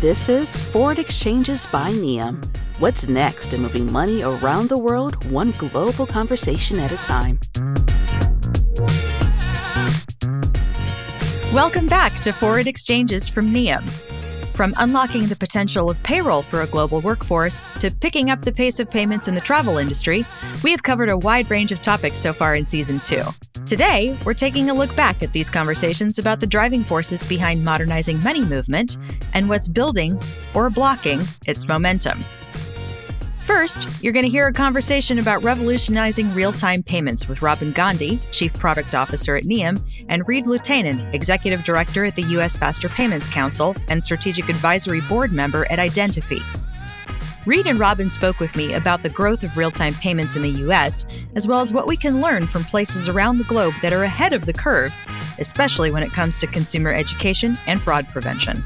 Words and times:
This 0.00 0.30
is 0.30 0.62
Forward 0.62 0.98
Exchanges 0.98 1.66
by 1.66 1.92
Nium. 1.92 2.42
What's 2.78 3.06
next 3.06 3.52
in 3.52 3.60
moving 3.60 3.92
money 3.92 4.22
around 4.22 4.70
the 4.70 4.78
world, 4.78 5.30
one 5.30 5.50
global 5.50 6.06
conversation 6.06 6.78
at 6.78 6.90
a 6.90 6.96
time? 6.96 7.38
Welcome 11.52 11.86
back 11.86 12.14
to 12.20 12.32
Forward 12.32 12.66
Exchanges 12.66 13.28
from 13.28 13.52
Nium. 13.52 13.86
From 14.54 14.72
unlocking 14.78 15.26
the 15.26 15.36
potential 15.36 15.90
of 15.90 16.02
payroll 16.02 16.40
for 16.40 16.62
a 16.62 16.66
global 16.66 17.02
workforce 17.02 17.66
to 17.80 17.90
picking 17.90 18.30
up 18.30 18.40
the 18.40 18.52
pace 18.52 18.80
of 18.80 18.90
payments 18.90 19.28
in 19.28 19.34
the 19.34 19.40
travel 19.42 19.76
industry, 19.76 20.24
we 20.64 20.70
have 20.70 20.82
covered 20.82 21.10
a 21.10 21.18
wide 21.18 21.50
range 21.50 21.72
of 21.72 21.82
topics 21.82 22.18
so 22.18 22.32
far 22.32 22.54
in 22.54 22.64
season 22.64 23.00
two. 23.00 23.24
Today, 23.70 24.18
we're 24.26 24.34
taking 24.34 24.68
a 24.68 24.74
look 24.74 24.96
back 24.96 25.22
at 25.22 25.32
these 25.32 25.48
conversations 25.48 26.18
about 26.18 26.40
the 26.40 26.46
driving 26.48 26.82
forces 26.82 27.24
behind 27.24 27.64
modernizing 27.64 28.20
money 28.24 28.44
movement 28.44 28.98
and 29.32 29.48
what's 29.48 29.68
building 29.68 30.20
or 30.56 30.70
blocking 30.70 31.22
its 31.46 31.68
momentum. 31.68 32.18
First, 33.38 33.86
you're 34.02 34.12
going 34.12 34.24
to 34.24 34.28
hear 34.28 34.48
a 34.48 34.52
conversation 34.52 35.20
about 35.20 35.44
revolutionizing 35.44 36.34
real 36.34 36.50
time 36.50 36.82
payments 36.82 37.28
with 37.28 37.42
Robin 37.42 37.70
Gandhi, 37.70 38.18
Chief 38.32 38.52
Product 38.54 38.96
Officer 38.96 39.36
at 39.36 39.44
Nium, 39.44 39.80
and 40.08 40.26
Reed 40.26 40.46
Luhtanen, 40.46 41.14
Executive 41.14 41.62
Director 41.62 42.04
at 42.04 42.16
the 42.16 42.22
U.S. 42.22 42.56
Faster 42.56 42.88
Payments 42.88 43.28
Council 43.28 43.76
and 43.86 44.02
Strategic 44.02 44.48
Advisory 44.48 45.00
Board 45.02 45.32
member 45.32 45.70
at 45.70 45.78
Identifi. 45.78 46.42
Reed 47.46 47.66
and 47.66 47.78
Robin 47.78 48.10
spoke 48.10 48.38
with 48.38 48.54
me 48.54 48.74
about 48.74 49.02
the 49.02 49.08
growth 49.08 49.42
of 49.42 49.56
real 49.56 49.70
time 49.70 49.94
payments 49.94 50.36
in 50.36 50.42
the 50.42 50.50
U.S., 50.50 51.06
as 51.34 51.48
well 51.48 51.60
as 51.60 51.72
what 51.72 51.86
we 51.86 51.96
can 51.96 52.20
learn 52.20 52.46
from 52.46 52.64
places 52.64 53.08
around 53.08 53.38
the 53.38 53.44
globe 53.44 53.72
that 53.80 53.94
are 53.94 54.04
ahead 54.04 54.34
of 54.34 54.44
the 54.44 54.52
curve, 54.52 54.94
especially 55.38 55.90
when 55.90 56.02
it 56.02 56.12
comes 56.12 56.36
to 56.38 56.46
consumer 56.46 56.92
education 56.92 57.56
and 57.66 57.82
fraud 57.82 58.10
prevention. 58.10 58.62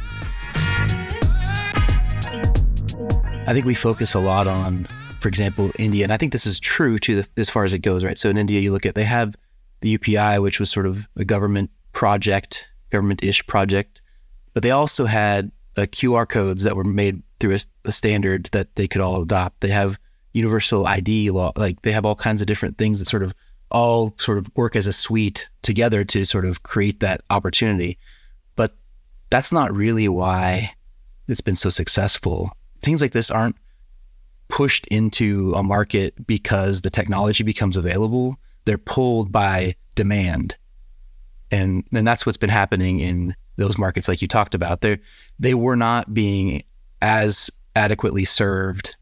I 3.47 3.53
think 3.53 3.65
we 3.65 3.75
focus 3.75 4.13
a 4.13 4.19
lot 4.19 4.49
on, 4.49 4.89
for 5.21 5.29
example, 5.29 5.71
India, 5.79 6.03
and 6.03 6.13
I 6.13 6.17
think 6.17 6.33
this 6.33 6.47
is 6.47 6.59
true 6.59 6.99
to 6.99 7.23
the, 7.23 7.29
as 7.37 7.49
far 7.49 7.63
as 7.63 7.75
it 7.75 7.79
goes, 7.79 8.03
right? 8.03 8.19
So 8.19 8.29
in 8.29 8.37
India, 8.37 8.59
you 8.61 8.73
look 8.73 8.87
at 8.87 8.97
they 8.97 9.05
have 9.05 9.37
the 9.83 9.97
UPI, 9.97 10.43
which 10.43 10.59
was 10.59 10.69
sort 10.69 10.87
of 10.87 11.09
a 11.17 11.25
government 11.25 11.71
project, 11.93 12.73
government-ish 12.91 13.47
project, 13.47 14.03
but 14.53 14.65
they 14.65 14.73
also 14.73 15.05
had 15.05 15.53
uh, 15.77 15.83
QR 15.83 16.29
codes 16.29 16.65
that 16.65 16.75
were 16.75 16.85
made 16.85 17.23
through 17.41 17.55
a, 17.55 17.59
a 17.87 17.93
standard 17.93 18.49
that 18.53 18.75
they 18.75 18.87
could 18.87 19.01
all 19.01 19.23
adopt. 19.23 19.61
They 19.61 19.69
have 19.69 19.99
universal 20.33 20.87
ID 20.87 21.31
law, 21.31 21.53
like 21.57 21.83
they 21.83 21.93
have 21.93 22.05
all 22.05 22.15
kinds 22.15 22.41
of 22.41 22.47
different 22.47 22.79
things 22.79 22.99
that 22.99 23.07
sort 23.07 23.23
of 23.23 23.35
all 23.71 24.15
sort 24.19 24.39
of 24.39 24.51
work 24.57 24.77
as 24.77 24.87
a 24.87 24.93
suite 24.93 25.49
together 25.63 26.05
to 26.05 26.25
sort 26.25 26.45
of 26.45 26.63
create 26.63 27.01
that 27.01 27.23
opportunity. 27.31 27.99
But 28.57 28.73
that's 29.31 29.53
not 29.53 29.75
really 29.75 30.09
why 30.09 30.75
it's 31.29 31.41
been 31.41 31.57
so 31.57 31.71
successful 31.71 32.57
things 32.85 33.01
like 33.01 33.13
this 33.13 33.31
aren't 33.31 33.57
pushed 34.49 34.87
into 34.89 35.53
a 35.57 35.63
market 35.63 36.27
because 36.27 36.83
the 36.83 36.91
technology 36.91 37.43
becomes 37.43 37.77
available. 37.77 38.37
They're 38.67 38.79
pulled 38.79 39.33
by 39.33 39.75
demand. 39.95 40.57
And 41.51 41.85
and 41.93 42.07
that's 42.07 42.27
what's 42.27 42.39
been 42.39 42.51
happening 42.51 43.01
in 43.01 43.35
those 43.57 43.79
markets 43.79 44.09
like 44.09 44.21
you 44.23 44.29
talked 44.29 44.55
about. 44.55 44.83
They 44.83 44.99
they 45.39 45.55
were 45.55 45.77
not 45.77 46.13
being 46.13 46.63
as 47.05 47.51
adequately 47.77 48.25
served 48.25 48.97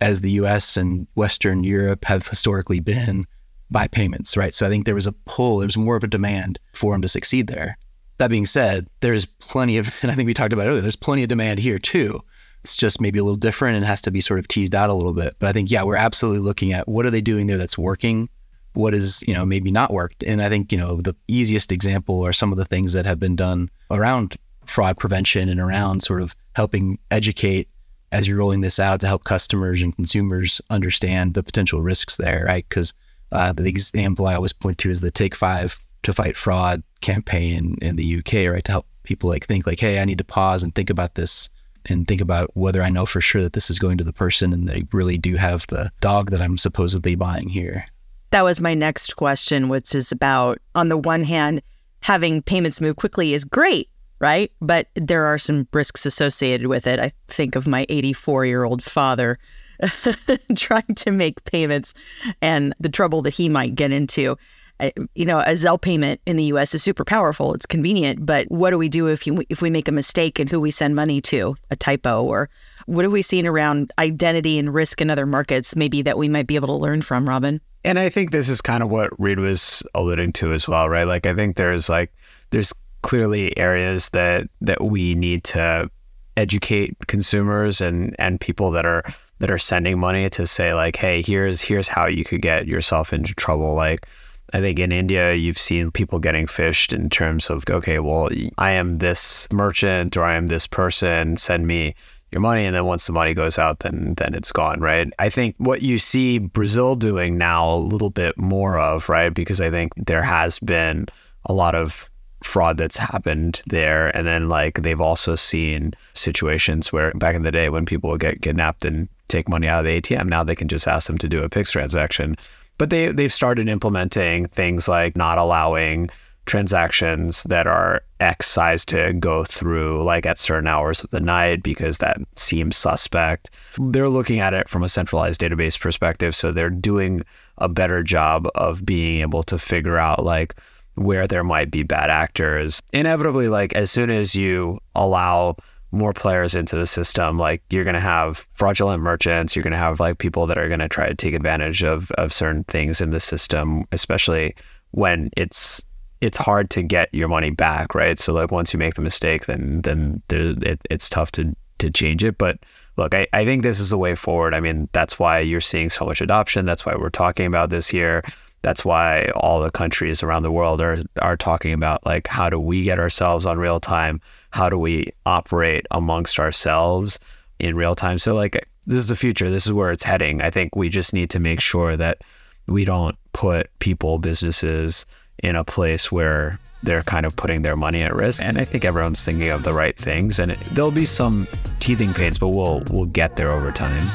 as 0.00 0.22
the 0.22 0.30
US 0.32 0.76
and 0.78 1.06
Western 1.16 1.64
Europe 1.64 2.06
have 2.06 2.26
historically 2.26 2.80
been 2.80 3.26
by 3.70 3.86
payments, 3.88 4.38
right? 4.38 4.54
So 4.54 4.66
I 4.66 4.70
think 4.70 4.86
there 4.86 4.94
was 4.94 5.06
a 5.06 5.12
pull, 5.12 5.58
there 5.58 5.66
was 5.66 5.76
more 5.76 5.96
of 5.96 6.04
a 6.04 6.08
demand 6.08 6.58
for 6.72 6.92
them 6.92 7.02
to 7.02 7.08
succeed 7.08 7.48
there. 7.48 7.76
That 8.16 8.30
being 8.30 8.46
said, 8.46 8.88
there's 9.00 9.26
plenty 9.26 9.76
of, 9.76 9.94
and 10.02 10.10
I 10.10 10.14
think 10.14 10.26
we 10.26 10.32
talked 10.32 10.54
about 10.54 10.66
earlier, 10.66 10.80
there's 10.80 10.96
plenty 10.96 11.22
of 11.24 11.28
demand 11.28 11.58
here 11.58 11.78
too. 11.78 12.20
It's 12.64 12.74
just 12.74 13.02
maybe 13.02 13.18
a 13.18 13.22
little 13.22 13.36
different 13.36 13.76
and 13.76 13.84
has 13.84 14.00
to 14.02 14.10
be 14.10 14.22
sort 14.22 14.38
of 14.38 14.48
teased 14.48 14.74
out 14.74 14.88
a 14.88 14.94
little 14.94 15.12
bit. 15.12 15.36
But 15.38 15.50
I 15.50 15.52
think, 15.52 15.70
yeah, 15.70 15.82
we're 15.82 15.96
absolutely 15.96 16.40
looking 16.40 16.72
at 16.72 16.88
what 16.88 17.04
are 17.04 17.10
they 17.10 17.20
doing 17.20 17.48
there 17.48 17.58
that's 17.58 17.76
working? 17.76 18.30
What 18.72 18.94
is, 18.94 19.22
you 19.28 19.34
know, 19.34 19.44
maybe 19.44 19.70
not 19.70 19.92
worked? 19.92 20.24
And 20.24 20.40
I 20.40 20.48
think, 20.48 20.72
you 20.72 20.78
know, 20.78 21.02
the 21.02 21.14
easiest 21.28 21.70
example 21.70 22.24
are 22.24 22.32
some 22.32 22.50
of 22.50 22.56
the 22.56 22.64
things 22.64 22.94
that 22.94 23.04
have 23.04 23.18
been 23.18 23.36
done 23.36 23.70
around 23.90 24.36
fraud 24.68 24.98
prevention 24.98 25.48
and 25.48 25.60
around 25.60 26.02
sort 26.02 26.20
of 26.20 26.34
helping 26.54 26.98
educate 27.10 27.68
as 28.12 28.26
you're 28.28 28.38
rolling 28.38 28.60
this 28.60 28.78
out 28.78 29.00
to 29.00 29.06
help 29.06 29.24
customers 29.24 29.82
and 29.82 29.94
consumers 29.96 30.60
understand 30.70 31.34
the 31.34 31.42
potential 31.42 31.82
risks 31.82 32.16
there, 32.16 32.44
right? 32.46 32.64
Because 32.68 32.94
uh, 33.32 33.52
the 33.52 33.68
example 33.68 34.26
I 34.26 34.34
always 34.34 34.52
point 34.52 34.78
to 34.78 34.90
is 34.90 35.00
the 35.00 35.10
Take 35.10 35.34
Five 35.34 35.78
to 36.04 36.12
Fight 36.12 36.36
Fraud 36.36 36.82
campaign 37.00 37.76
in 37.82 37.96
the 37.96 38.18
UK, 38.18 38.50
right? 38.52 38.64
To 38.64 38.72
help 38.72 38.86
people 39.02 39.28
like 39.28 39.46
think 39.46 39.66
like, 39.66 39.80
hey, 39.80 40.00
I 40.00 40.04
need 40.04 40.18
to 40.18 40.24
pause 40.24 40.62
and 40.62 40.74
think 40.74 40.90
about 40.90 41.14
this 41.14 41.48
and 41.86 42.06
think 42.06 42.20
about 42.20 42.50
whether 42.54 42.82
I 42.82 42.90
know 42.90 43.06
for 43.06 43.20
sure 43.20 43.42
that 43.42 43.52
this 43.52 43.70
is 43.70 43.78
going 43.78 43.98
to 43.98 44.04
the 44.04 44.12
person 44.12 44.52
and 44.52 44.68
they 44.68 44.84
really 44.92 45.18
do 45.18 45.36
have 45.36 45.66
the 45.68 45.90
dog 46.00 46.30
that 46.30 46.40
I'm 46.40 46.58
supposedly 46.58 47.14
buying 47.14 47.48
here. 47.48 47.84
That 48.30 48.42
was 48.42 48.60
my 48.60 48.74
next 48.74 49.16
question, 49.16 49.68
which 49.68 49.94
is 49.94 50.10
about 50.10 50.58
on 50.74 50.88
the 50.88 50.96
one 50.96 51.24
hand, 51.24 51.62
having 52.00 52.42
payments 52.42 52.80
move 52.80 52.96
quickly 52.96 53.34
is 53.34 53.44
great, 53.44 53.88
right? 54.18 54.50
But 54.60 54.88
there 54.94 55.24
are 55.26 55.38
some 55.38 55.68
risks 55.72 56.06
associated 56.06 56.66
with 56.66 56.86
it. 56.86 56.98
I 56.98 57.12
think 57.26 57.56
of 57.56 57.66
my 57.66 57.86
84 57.88 58.46
year 58.46 58.64
old 58.64 58.82
father 58.82 59.38
trying 60.56 60.94
to 60.96 61.10
make 61.10 61.44
payments 61.44 61.94
and 62.40 62.74
the 62.80 62.88
trouble 62.88 63.22
that 63.22 63.34
he 63.34 63.48
might 63.48 63.74
get 63.74 63.92
into 63.92 64.36
uh, 64.78 64.90
you 65.14 65.24
know, 65.24 65.40
a 65.40 65.52
Zelle 65.52 65.80
payment 65.80 66.20
in 66.26 66.36
the 66.36 66.44
U.S. 66.44 66.74
is 66.74 66.82
super 66.82 67.04
powerful. 67.04 67.54
It's 67.54 67.64
convenient, 67.64 68.26
but 68.26 68.46
what 68.50 68.70
do 68.70 68.78
we 68.78 68.90
do 68.90 69.06
if 69.06 69.26
you, 69.26 69.42
if 69.48 69.62
we 69.62 69.70
make 69.70 69.88
a 69.88 69.92
mistake 69.92 70.38
in 70.38 70.48
who 70.48 70.60
we 70.60 70.70
send 70.70 70.94
money 70.94 71.20
to, 71.22 71.56
a 71.70 71.76
typo, 71.76 72.22
or 72.22 72.50
what 72.84 73.04
have 73.04 73.12
we 73.12 73.22
seen 73.22 73.46
around 73.46 73.90
identity 73.98 74.58
and 74.58 74.74
risk 74.74 75.00
in 75.00 75.08
other 75.08 75.24
markets, 75.24 75.74
maybe 75.76 76.02
that 76.02 76.18
we 76.18 76.28
might 76.28 76.46
be 76.46 76.56
able 76.56 76.68
to 76.68 76.74
learn 76.74 77.00
from, 77.00 77.26
Robin? 77.26 77.60
And 77.84 77.98
I 77.98 78.10
think 78.10 78.32
this 78.32 78.48
is 78.48 78.60
kind 78.60 78.82
of 78.82 78.90
what 78.90 79.18
Reed 79.18 79.38
was 79.38 79.82
alluding 79.94 80.32
to 80.34 80.52
as 80.52 80.68
well, 80.68 80.90
right? 80.90 81.06
Like 81.06 81.24
I 81.24 81.34
think 81.34 81.56
there's 81.56 81.88
like 81.88 82.12
there's 82.50 82.72
clearly 83.02 83.56
areas 83.56 84.10
that 84.10 84.48
that 84.60 84.82
we 84.82 85.14
need 85.14 85.44
to 85.44 85.90
educate 86.36 86.94
consumers 87.06 87.80
and 87.80 88.14
and 88.18 88.40
people 88.40 88.70
that 88.70 88.84
are 88.84 89.02
that 89.38 89.50
are 89.50 89.58
sending 89.58 89.98
money 89.98 90.28
to 90.30 90.46
say 90.46 90.74
like, 90.74 90.96
hey, 90.96 91.22
here's 91.22 91.60
here's 91.60 91.88
how 91.88 92.06
you 92.06 92.24
could 92.24 92.42
get 92.42 92.66
yourself 92.66 93.12
into 93.12 93.34
trouble, 93.34 93.74
like 93.74 94.06
I 94.52 94.60
think 94.60 94.78
in 94.78 94.92
India, 94.92 95.34
you've 95.34 95.58
seen 95.58 95.90
people 95.90 96.18
getting 96.18 96.46
phished 96.46 96.92
in 96.92 97.10
terms 97.10 97.50
of, 97.50 97.64
okay, 97.68 97.98
well, 97.98 98.30
I 98.58 98.70
am 98.72 98.98
this 98.98 99.48
merchant 99.52 100.16
or 100.16 100.22
I 100.22 100.36
am 100.36 100.46
this 100.46 100.68
person, 100.68 101.36
send 101.36 101.66
me 101.66 101.96
your 102.30 102.40
money. 102.40 102.64
And 102.64 102.74
then 102.74 102.84
once 102.84 103.06
the 103.06 103.12
money 103.12 103.34
goes 103.34 103.58
out, 103.58 103.80
then 103.80 104.14
then 104.16 104.34
it's 104.34 104.52
gone, 104.52 104.80
right? 104.80 105.12
I 105.18 105.30
think 105.30 105.56
what 105.58 105.82
you 105.82 105.98
see 105.98 106.38
Brazil 106.38 106.94
doing 106.94 107.38
now 107.38 107.74
a 107.74 107.76
little 107.76 108.10
bit 108.10 108.38
more 108.38 108.78
of, 108.78 109.08
right? 109.08 109.34
Because 109.34 109.60
I 109.60 109.70
think 109.70 109.92
there 109.96 110.22
has 110.22 110.58
been 110.60 111.06
a 111.46 111.52
lot 111.52 111.74
of 111.74 112.08
fraud 112.46 112.78
that's 112.78 112.96
happened 112.96 113.62
there. 113.66 114.16
And 114.16 114.26
then 114.26 114.48
like 114.48 114.82
they've 114.82 115.00
also 115.00 115.36
seen 115.36 115.92
situations 116.14 116.92
where 116.92 117.12
back 117.14 117.34
in 117.34 117.42
the 117.42 117.52
day 117.52 117.68
when 117.68 117.84
people 117.84 118.10
would 118.10 118.20
get 118.20 118.42
kidnapped 118.42 118.84
and 118.84 119.08
take 119.28 119.48
money 119.48 119.66
out 119.68 119.80
of 119.80 119.86
the 119.86 120.00
ATM, 120.00 120.28
now 120.28 120.44
they 120.44 120.54
can 120.54 120.68
just 120.68 120.88
ask 120.88 121.06
them 121.06 121.18
to 121.18 121.28
do 121.28 121.42
a 121.42 121.48
Pix 121.48 121.72
transaction 121.72 122.36
but 122.78 122.90
they 122.90 123.08
they've 123.08 123.32
started 123.32 123.68
implementing 123.68 124.46
things 124.48 124.88
like 124.88 125.16
not 125.16 125.38
allowing 125.38 126.10
transactions 126.46 127.42
that 127.44 127.66
are 127.66 128.02
X 128.20 128.46
size 128.46 128.84
to 128.86 129.12
go 129.14 129.42
through 129.44 130.04
like 130.04 130.24
at 130.24 130.38
certain 130.38 130.68
hours 130.68 131.02
of 131.02 131.10
the 131.10 131.20
night 131.20 131.62
because 131.62 131.98
that 131.98 132.18
seems 132.36 132.76
suspect. 132.76 133.50
They're 133.78 134.08
looking 134.08 134.38
at 134.38 134.54
it 134.54 134.68
from 134.68 134.84
a 134.84 134.88
centralized 134.88 135.40
database 135.40 135.78
perspective. 135.78 136.36
So 136.36 136.52
they're 136.52 136.70
doing 136.70 137.24
a 137.58 137.68
better 137.68 138.02
job 138.04 138.48
of 138.54 138.86
being 138.86 139.22
able 139.22 139.42
to 139.44 139.58
figure 139.58 139.98
out 139.98 140.24
like 140.24 140.54
where 140.96 141.26
there 141.26 141.44
might 141.44 141.70
be 141.70 141.82
bad 141.82 142.10
actors. 142.10 142.80
Inevitably, 142.92 143.48
like 143.48 143.74
as 143.74 143.90
soon 143.90 144.10
as 144.10 144.34
you 144.34 144.78
allow 144.94 145.56
more 145.92 146.12
players 146.12 146.54
into 146.54 146.76
the 146.76 146.86
system, 146.86 147.38
like 147.38 147.62
you're 147.70 147.84
going 147.84 147.94
to 147.94 148.00
have 148.00 148.46
fraudulent 148.54 149.02
merchants, 149.02 149.54
you're 149.54 149.62
going 149.62 149.72
to 149.72 149.78
have 149.78 150.00
like 150.00 150.18
people 150.18 150.46
that 150.46 150.58
are 150.58 150.68
going 150.68 150.80
to 150.80 150.88
try 150.88 151.08
to 151.08 151.14
take 151.14 151.34
advantage 151.34 151.82
of 151.84 152.10
of 152.12 152.32
certain 152.32 152.64
things 152.64 153.00
in 153.00 153.10
the 153.10 153.20
system, 153.20 153.84
especially 153.92 154.54
when 154.90 155.30
it's 155.36 155.82
it's 156.20 156.36
hard 156.36 156.70
to 156.70 156.82
get 156.82 157.12
your 157.12 157.28
money 157.28 157.50
back, 157.50 157.94
right? 157.94 158.18
So 158.18 158.32
like 158.32 158.50
once 158.50 158.72
you 158.72 158.78
make 158.78 158.94
the 158.94 159.02
mistake, 159.02 159.46
then 159.46 159.82
then 159.82 160.22
it, 160.30 160.80
it's 160.90 161.08
tough 161.08 161.30
to 161.32 161.54
to 161.78 161.90
change 161.90 162.24
it. 162.24 162.38
But 162.38 162.58
look, 162.96 163.14
I, 163.14 163.26
I 163.32 163.44
think 163.44 163.62
this 163.62 163.80
is 163.80 163.90
the 163.90 163.98
way 163.98 164.14
forward. 164.14 164.54
I 164.54 164.60
mean, 164.60 164.88
that's 164.92 165.18
why 165.18 165.40
you're 165.40 165.60
seeing 165.60 165.90
so 165.90 166.04
much 166.06 166.20
adoption. 166.20 166.64
That's 166.64 166.86
why 166.86 166.94
we're 166.96 167.10
talking 167.10 167.46
about 167.46 167.70
this 167.70 167.88
here. 167.88 168.22
That's 168.62 168.84
why 168.84 169.30
all 169.36 169.60
the 169.60 169.70
countries 169.70 170.22
around 170.22 170.42
the 170.42 170.50
world 170.50 170.80
are 170.80 170.98
are 171.22 171.36
talking 171.36 171.72
about 171.72 172.04
like 172.04 172.26
how 172.26 172.50
do 172.50 172.58
we 172.58 172.82
get 172.82 172.98
ourselves 172.98 173.46
on 173.46 173.58
real 173.58 173.80
time? 173.80 174.20
How 174.50 174.68
do 174.68 174.78
we 174.78 175.12
operate 175.24 175.86
amongst 175.90 176.38
ourselves 176.38 177.20
in 177.58 177.76
real 177.76 177.94
time? 177.94 178.18
So 178.18 178.34
like 178.34 178.66
this 178.86 178.98
is 178.98 179.08
the 179.08 179.16
future. 179.16 179.50
This 179.50 179.66
is 179.66 179.72
where 179.72 179.92
it's 179.92 180.02
heading. 180.02 180.40
I 180.42 180.50
think 180.50 180.74
we 180.74 180.88
just 180.88 181.12
need 181.12 181.30
to 181.30 181.40
make 181.40 181.60
sure 181.60 181.96
that 181.96 182.18
we 182.66 182.84
don't 182.84 183.16
put 183.32 183.70
people, 183.78 184.18
businesses 184.18 185.06
in 185.42 185.56
a 185.56 185.64
place 185.64 186.10
where 186.10 186.58
they're 186.82 187.02
kind 187.02 187.26
of 187.26 187.34
putting 187.36 187.62
their 187.62 187.76
money 187.76 188.02
at 188.02 188.14
risk. 188.14 188.42
And 188.42 188.58
I 188.58 188.64
think 188.64 188.84
everyone's 188.84 189.24
thinking 189.24 189.50
of 189.50 189.64
the 189.64 189.72
right 189.72 189.96
things. 189.96 190.38
And 190.38 190.52
it, 190.52 190.58
there'll 190.72 190.90
be 190.90 191.04
some 191.04 191.46
teething 191.80 192.14
pains, 192.14 192.38
but 192.38 192.48
we'll 192.48 192.82
we'll 192.90 193.06
get 193.06 193.36
there 193.36 193.52
over 193.52 193.72
time. 193.72 194.10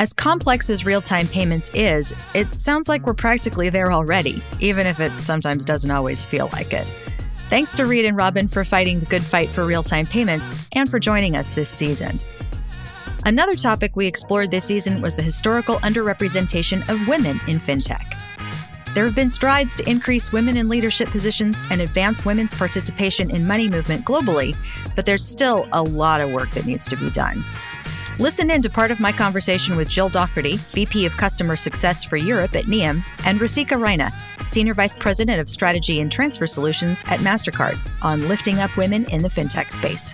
As 0.00 0.14
complex 0.14 0.70
as 0.70 0.86
real 0.86 1.02
time 1.02 1.28
payments 1.28 1.70
is, 1.74 2.14
it 2.32 2.54
sounds 2.54 2.88
like 2.88 3.04
we're 3.04 3.12
practically 3.12 3.68
there 3.68 3.92
already, 3.92 4.42
even 4.58 4.86
if 4.86 4.98
it 4.98 5.12
sometimes 5.20 5.62
doesn't 5.62 5.90
always 5.90 6.24
feel 6.24 6.48
like 6.54 6.72
it. 6.72 6.90
Thanks 7.50 7.74
to 7.76 7.84
Reed 7.84 8.06
and 8.06 8.16
Robin 8.16 8.48
for 8.48 8.64
fighting 8.64 9.00
the 9.00 9.04
good 9.04 9.22
fight 9.22 9.50
for 9.50 9.66
real 9.66 9.82
time 9.82 10.06
payments 10.06 10.50
and 10.72 10.88
for 10.88 10.98
joining 10.98 11.36
us 11.36 11.50
this 11.50 11.68
season. 11.68 12.18
Another 13.26 13.54
topic 13.54 13.94
we 13.94 14.06
explored 14.06 14.50
this 14.50 14.64
season 14.64 15.02
was 15.02 15.16
the 15.16 15.22
historical 15.22 15.76
underrepresentation 15.80 16.88
of 16.88 17.06
women 17.06 17.38
in 17.46 17.58
fintech. 17.58 18.22
There 18.94 19.04
have 19.04 19.14
been 19.14 19.28
strides 19.28 19.76
to 19.76 19.88
increase 19.88 20.32
women 20.32 20.56
in 20.56 20.70
leadership 20.70 21.10
positions 21.10 21.62
and 21.70 21.82
advance 21.82 22.24
women's 22.24 22.54
participation 22.54 23.30
in 23.30 23.46
money 23.46 23.68
movement 23.68 24.06
globally, 24.06 24.56
but 24.96 25.04
there's 25.04 25.24
still 25.24 25.68
a 25.72 25.82
lot 25.82 26.22
of 26.22 26.30
work 26.30 26.50
that 26.52 26.64
needs 26.64 26.88
to 26.88 26.96
be 26.96 27.10
done. 27.10 27.44
Listen 28.20 28.50
in 28.50 28.60
to 28.60 28.68
part 28.68 28.90
of 28.90 29.00
my 29.00 29.12
conversation 29.12 29.78
with 29.78 29.88
Jill 29.88 30.10
Docherty, 30.10 30.58
VP 30.74 31.06
of 31.06 31.16
Customer 31.16 31.56
Success 31.56 32.04
for 32.04 32.18
Europe 32.18 32.54
at 32.54 32.66
Nium, 32.66 33.02
and 33.24 33.40
Rasika 33.40 33.80
Raina, 33.80 34.12
Senior 34.46 34.74
Vice 34.74 34.94
President 34.94 35.40
of 35.40 35.48
Strategy 35.48 36.00
and 36.00 36.12
Transfer 36.12 36.46
Solutions 36.46 37.02
at 37.06 37.20
MasterCard, 37.20 37.80
on 38.02 38.28
lifting 38.28 38.60
up 38.60 38.76
women 38.76 39.06
in 39.06 39.22
the 39.22 39.28
fintech 39.28 39.72
space. 39.72 40.12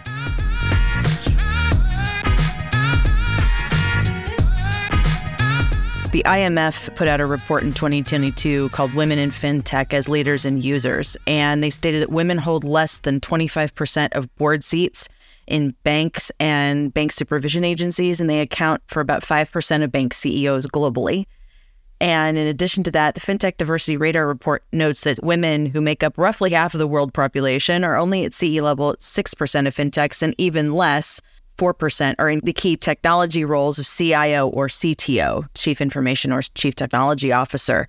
The 6.12 6.22
IMF 6.24 6.94
put 6.94 7.08
out 7.08 7.20
a 7.20 7.26
report 7.26 7.64
in 7.64 7.72
2022 7.72 8.68
called 8.68 8.94
Women 8.94 9.18
in 9.18 9.30
FinTech 9.30 9.92
as 9.92 10.08
Leaders 10.08 10.44
and 10.44 10.64
Users, 10.64 11.16
and 11.26 11.60
they 11.60 11.70
stated 11.70 12.02
that 12.02 12.10
women 12.10 12.38
hold 12.38 12.62
less 12.62 13.00
than 13.00 13.18
25% 13.18 14.14
of 14.14 14.32
board 14.36 14.62
seats 14.62 15.08
in 15.46 15.74
banks 15.82 16.30
and 16.40 16.92
bank 16.92 17.12
supervision 17.12 17.64
agencies, 17.64 18.20
and 18.20 18.28
they 18.28 18.40
account 18.40 18.82
for 18.88 19.00
about 19.00 19.22
5% 19.22 19.82
of 19.82 19.92
bank 19.92 20.14
CEOs 20.14 20.66
globally. 20.66 21.26
And 22.00 22.36
in 22.36 22.46
addition 22.46 22.82
to 22.84 22.90
that, 22.90 23.14
the 23.14 23.20
FinTech 23.20 23.56
Diversity 23.56 23.96
Radar 23.96 24.26
report 24.26 24.64
notes 24.72 25.04
that 25.04 25.22
women 25.22 25.66
who 25.66 25.80
make 25.80 26.02
up 26.02 26.18
roughly 26.18 26.50
half 26.50 26.74
of 26.74 26.78
the 26.78 26.86
world 26.86 27.14
population 27.14 27.84
are 27.84 27.96
only 27.96 28.24
at 28.24 28.34
CE 28.34 28.60
level 28.60 28.90
at 28.90 28.98
6% 28.98 29.66
of 29.66 29.74
fintechs, 29.74 30.22
and 30.22 30.34
even 30.36 30.74
less, 30.74 31.22
4%, 31.56 32.14
are 32.18 32.28
in 32.28 32.40
the 32.40 32.52
key 32.52 32.76
technology 32.76 33.44
roles 33.44 33.78
of 33.78 33.86
CIO 33.86 34.48
or 34.48 34.68
CTO, 34.68 35.48
Chief 35.54 35.80
Information 35.80 36.32
or 36.32 36.42
Chief 36.42 36.74
Technology 36.74 37.32
Officer. 37.32 37.88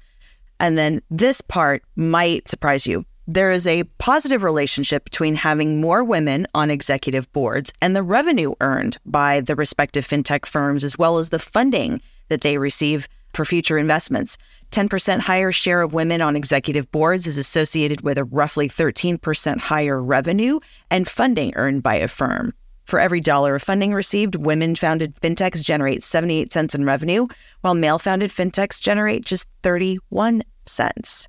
And 0.59 0.77
then 0.77 1.01
this 1.11 1.41
part 1.41 1.83
might 1.95 2.47
surprise 2.47 2.87
you 2.87 3.05
there 3.27 3.51
is 3.51 3.67
a 3.67 3.83
positive 3.97 4.41
relationship 4.41 5.03
between 5.03 5.35
having 5.35 5.81
more 5.81 6.01
women 6.01 6.47
on 6.55 6.71
executive 6.71 7.31
boards 7.33 7.73
and 7.81 7.93
the 7.93 8.01
revenue 8.01 8.53
earned 8.61 8.97
by 9.05 9.41
the 9.41 9.55
respective 9.55 10.07
fintech 10.07 10.45
firms, 10.45 10.85
as 10.85 10.97
well 10.97 11.17
as 11.17 11.29
the 11.29 11.39
funding 11.39 12.01
that 12.29 12.39
they 12.39 12.57
receive 12.57 13.07
for 13.33 13.43
future 13.43 13.77
investments. 13.77 14.37
10% 14.71 15.19
higher 15.19 15.51
share 15.51 15.81
of 15.81 15.93
women 15.93 16.21
on 16.21 16.37
executive 16.37 16.89
boards 16.93 17.27
is 17.27 17.37
associated 17.37 18.01
with 18.01 18.17
a 18.17 18.23
roughly 18.23 18.69
13% 18.69 19.57
higher 19.57 20.01
revenue 20.01 20.59
and 20.89 21.07
funding 21.07 21.51
earned 21.55 21.83
by 21.83 21.95
a 21.95 22.07
firm. 22.07 22.53
For 22.85 22.99
every 22.99 23.19
dollar 23.19 23.55
of 23.55 23.61
funding 23.61 23.93
received, 23.93 24.35
women 24.35 24.73
founded 24.73 25.13
fintechs 25.15 25.61
generate 25.61 26.01
78 26.01 26.53
cents 26.53 26.73
in 26.73 26.85
revenue, 26.85 27.27
while 27.59 27.73
male 27.73 27.99
founded 27.99 28.31
fintechs 28.31 28.81
generate 28.81 29.25
just 29.25 29.49
31 29.61 30.43
cents. 30.65 31.27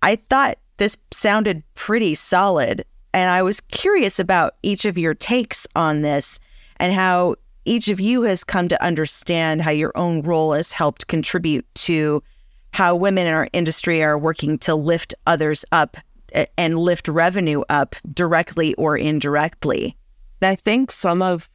I 0.00 0.16
thought 0.16 0.56
this 0.82 0.96
sounded 1.12 1.62
pretty 1.76 2.12
solid. 2.12 2.84
And 3.14 3.30
I 3.30 3.42
was 3.42 3.60
curious 3.60 4.18
about 4.18 4.54
each 4.64 4.84
of 4.84 4.98
your 4.98 5.14
takes 5.14 5.64
on 5.76 6.02
this 6.02 6.40
and 6.78 6.92
how 6.92 7.36
each 7.64 7.86
of 7.86 8.00
you 8.00 8.22
has 8.22 8.42
come 8.42 8.66
to 8.68 8.84
understand 8.84 9.62
how 9.62 9.70
your 9.70 9.92
own 9.94 10.22
role 10.22 10.54
has 10.54 10.72
helped 10.72 11.06
contribute 11.06 11.64
to 11.86 12.20
how 12.72 12.96
women 12.96 13.28
in 13.28 13.32
our 13.32 13.46
industry 13.52 14.02
are 14.02 14.18
working 14.18 14.58
to 14.58 14.74
lift 14.74 15.14
others 15.24 15.64
up 15.70 15.98
eh, 16.32 16.46
and 16.58 16.76
lift 16.76 17.06
revenue 17.06 17.62
up 17.68 17.94
directly 18.12 18.74
or 18.74 18.96
indirectly. 18.96 19.96
I 20.40 20.56
think 20.56 20.90
some 20.90 21.22
of 21.22 21.48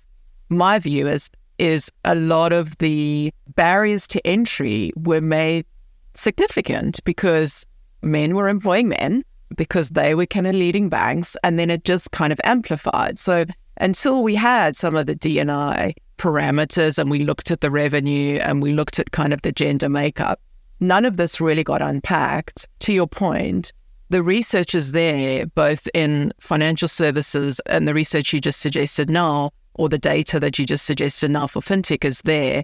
my 0.48 0.80
view 0.80 1.06
is 1.06 1.30
is 1.58 1.92
a 2.06 2.16
lot 2.16 2.54
of 2.54 2.78
the 2.78 3.34
barriers 3.56 4.08
to 4.08 4.26
entry 4.26 4.92
were 4.96 5.20
made 5.20 5.66
significant 6.14 7.04
because 7.04 7.66
men 8.02 8.36
were 8.36 8.48
employing 8.48 8.90
men 8.90 9.24
because 9.56 9.90
they 9.90 10.14
were 10.16 10.26
kind 10.26 10.48
of 10.48 10.56
leading 10.56 10.90
banks, 10.90 11.38
and 11.44 11.58
then 11.58 11.70
it 11.70 11.84
just 11.84 12.12
kind 12.12 12.34
of 12.34 12.42
amplified. 12.44 13.18
So 13.18 13.46
until 13.78 14.24
we 14.24 14.36
had 14.36 14.76
some 14.76 14.96
of 14.96 15.06
the 15.06 15.16
D&I 15.16 15.94
parameters 16.18 16.98
and 16.98 17.10
we 17.12 17.20
looked 17.20 17.52
at 17.52 17.62
the 17.62 17.72
revenue 17.72 18.40
and 18.40 18.62
we 18.62 18.74
looked 18.74 19.00
at 19.00 19.12
kind 19.12 19.34
of 19.34 19.42
the 19.44 19.52
gender 19.52 19.90
makeup, 19.90 20.42
none 20.80 21.06
of 21.06 21.18
this 21.18 21.40
really 21.40 21.64
got 21.64 21.82
unpacked. 21.82 22.68
To 22.80 22.94
your 22.94 23.08
point, 23.08 23.72
the 24.10 24.24
research 24.24 24.74
is 24.74 24.92
there, 24.92 25.46
both 25.46 25.88
in 25.94 26.34
financial 26.40 26.88
services 26.88 27.60
and 27.68 27.88
the 27.88 27.94
research 27.94 28.34
you 28.34 28.40
just 28.40 28.60
suggested 28.60 29.10
now, 29.10 29.52
or 29.76 29.90
the 29.90 29.98
data 29.98 30.40
that 30.40 30.58
you 30.58 30.66
just 30.66 30.86
suggested 30.86 31.30
now 31.30 31.48
for 31.48 31.62
fintech 31.62 32.04
is 32.04 32.22
there, 32.22 32.64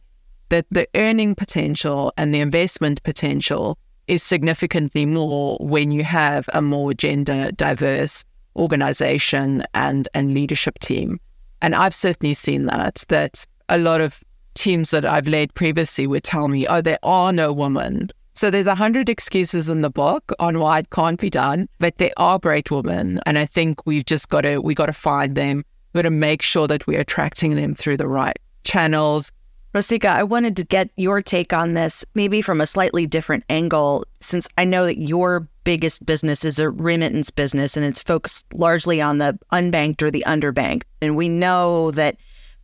that 0.50 0.66
the 0.72 0.88
earning 0.96 1.36
potential 1.36 2.12
and 2.18 2.34
the 2.34 2.40
investment 2.40 3.02
potential 3.04 3.78
is 4.08 4.24
significantly 4.24 5.06
more 5.06 5.58
when 5.60 5.92
you 5.92 6.04
have 6.04 6.50
a 6.54 6.62
more 6.62 6.94
gender 6.94 7.52
diverse 7.52 8.24
organization 8.56 9.64
and, 9.74 10.08
and 10.14 10.34
leadership 10.34 10.80
team. 10.80 11.20
And 11.62 11.76
I've 11.76 11.94
certainly 11.94 12.34
seen 12.34 12.66
that, 12.66 13.04
that 13.08 13.46
a 13.70 13.78
lot 13.78 14.02
of 14.02 14.24
teams 14.54 14.92
that 14.92 15.06
I've 15.06 15.28
led 15.28 15.54
previously 15.54 16.08
would 16.08 16.24
tell 16.24 16.48
me, 16.48 16.68
oh, 16.68 16.82
there 16.82 17.00
are 17.04 17.34
no 17.34 17.52
women. 17.52 18.10
So 18.34 18.50
there's 18.50 18.68
a 18.68 18.76
hundred 18.76 19.10
excuses 19.10 19.70
in 19.70 19.82
the 19.82 19.90
book 19.90 20.32
on 20.40 20.60
why 20.60 20.80
it 20.80 20.90
can't 20.90 21.20
be 21.20 21.30
done, 21.30 21.70
but 21.80 21.98
there 21.98 22.12
are 22.18 22.40
great 22.40 22.72
women. 22.72 23.20
And 23.26 23.38
I 23.38 23.46
think 23.46 23.86
we've 23.86 24.06
just 24.06 24.30
got 24.30 24.42
to, 24.42 24.60
we 24.60 24.74
got 24.74 24.88
to 24.88 24.94
find 24.94 25.36
them. 25.36 25.64
We've 25.94 26.04
got 26.04 26.10
to 26.10 26.16
make 26.16 26.42
sure 26.42 26.68
that 26.68 26.88
we're 26.88 27.00
attracting 27.00 27.56
them 27.56 27.74
through 27.74 27.98
the 27.98 28.08
right 28.08 28.38
channels, 28.64 29.32
Rasika, 29.74 30.06
I 30.06 30.22
wanted 30.22 30.56
to 30.58 30.64
get 30.64 30.92
your 30.98 31.20
take 31.24 31.52
on 31.52 31.74
this, 31.74 32.06
maybe 32.14 32.44
from 32.44 32.62
a 32.62 32.66
slightly 32.68 33.08
different 33.08 33.44
angle, 33.50 34.06
since 34.20 34.48
I 34.56 34.66
know 34.66 34.86
that 34.86 35.00
your 35.00 35.48
biggest 35.64 36.06
business 36.06 36.46
is 36.46 36.60
a 36.60 36.70
remittance 36.70 37.32
business 37.32 37.76
and 37.76 37.84
it's 37.84 38.00
focused 38.00 38.54
largely 38.54 39.02
on 39.02 39.18
the 39.18 39.40
unbanked 39.52 40.04
or 40.04 40.12
the 40.12 40.24
underbanked. 40.28 40.84
And 41.02 41.18
we 41.18 41.28
know 41.28 41.90
that 41.90 42.18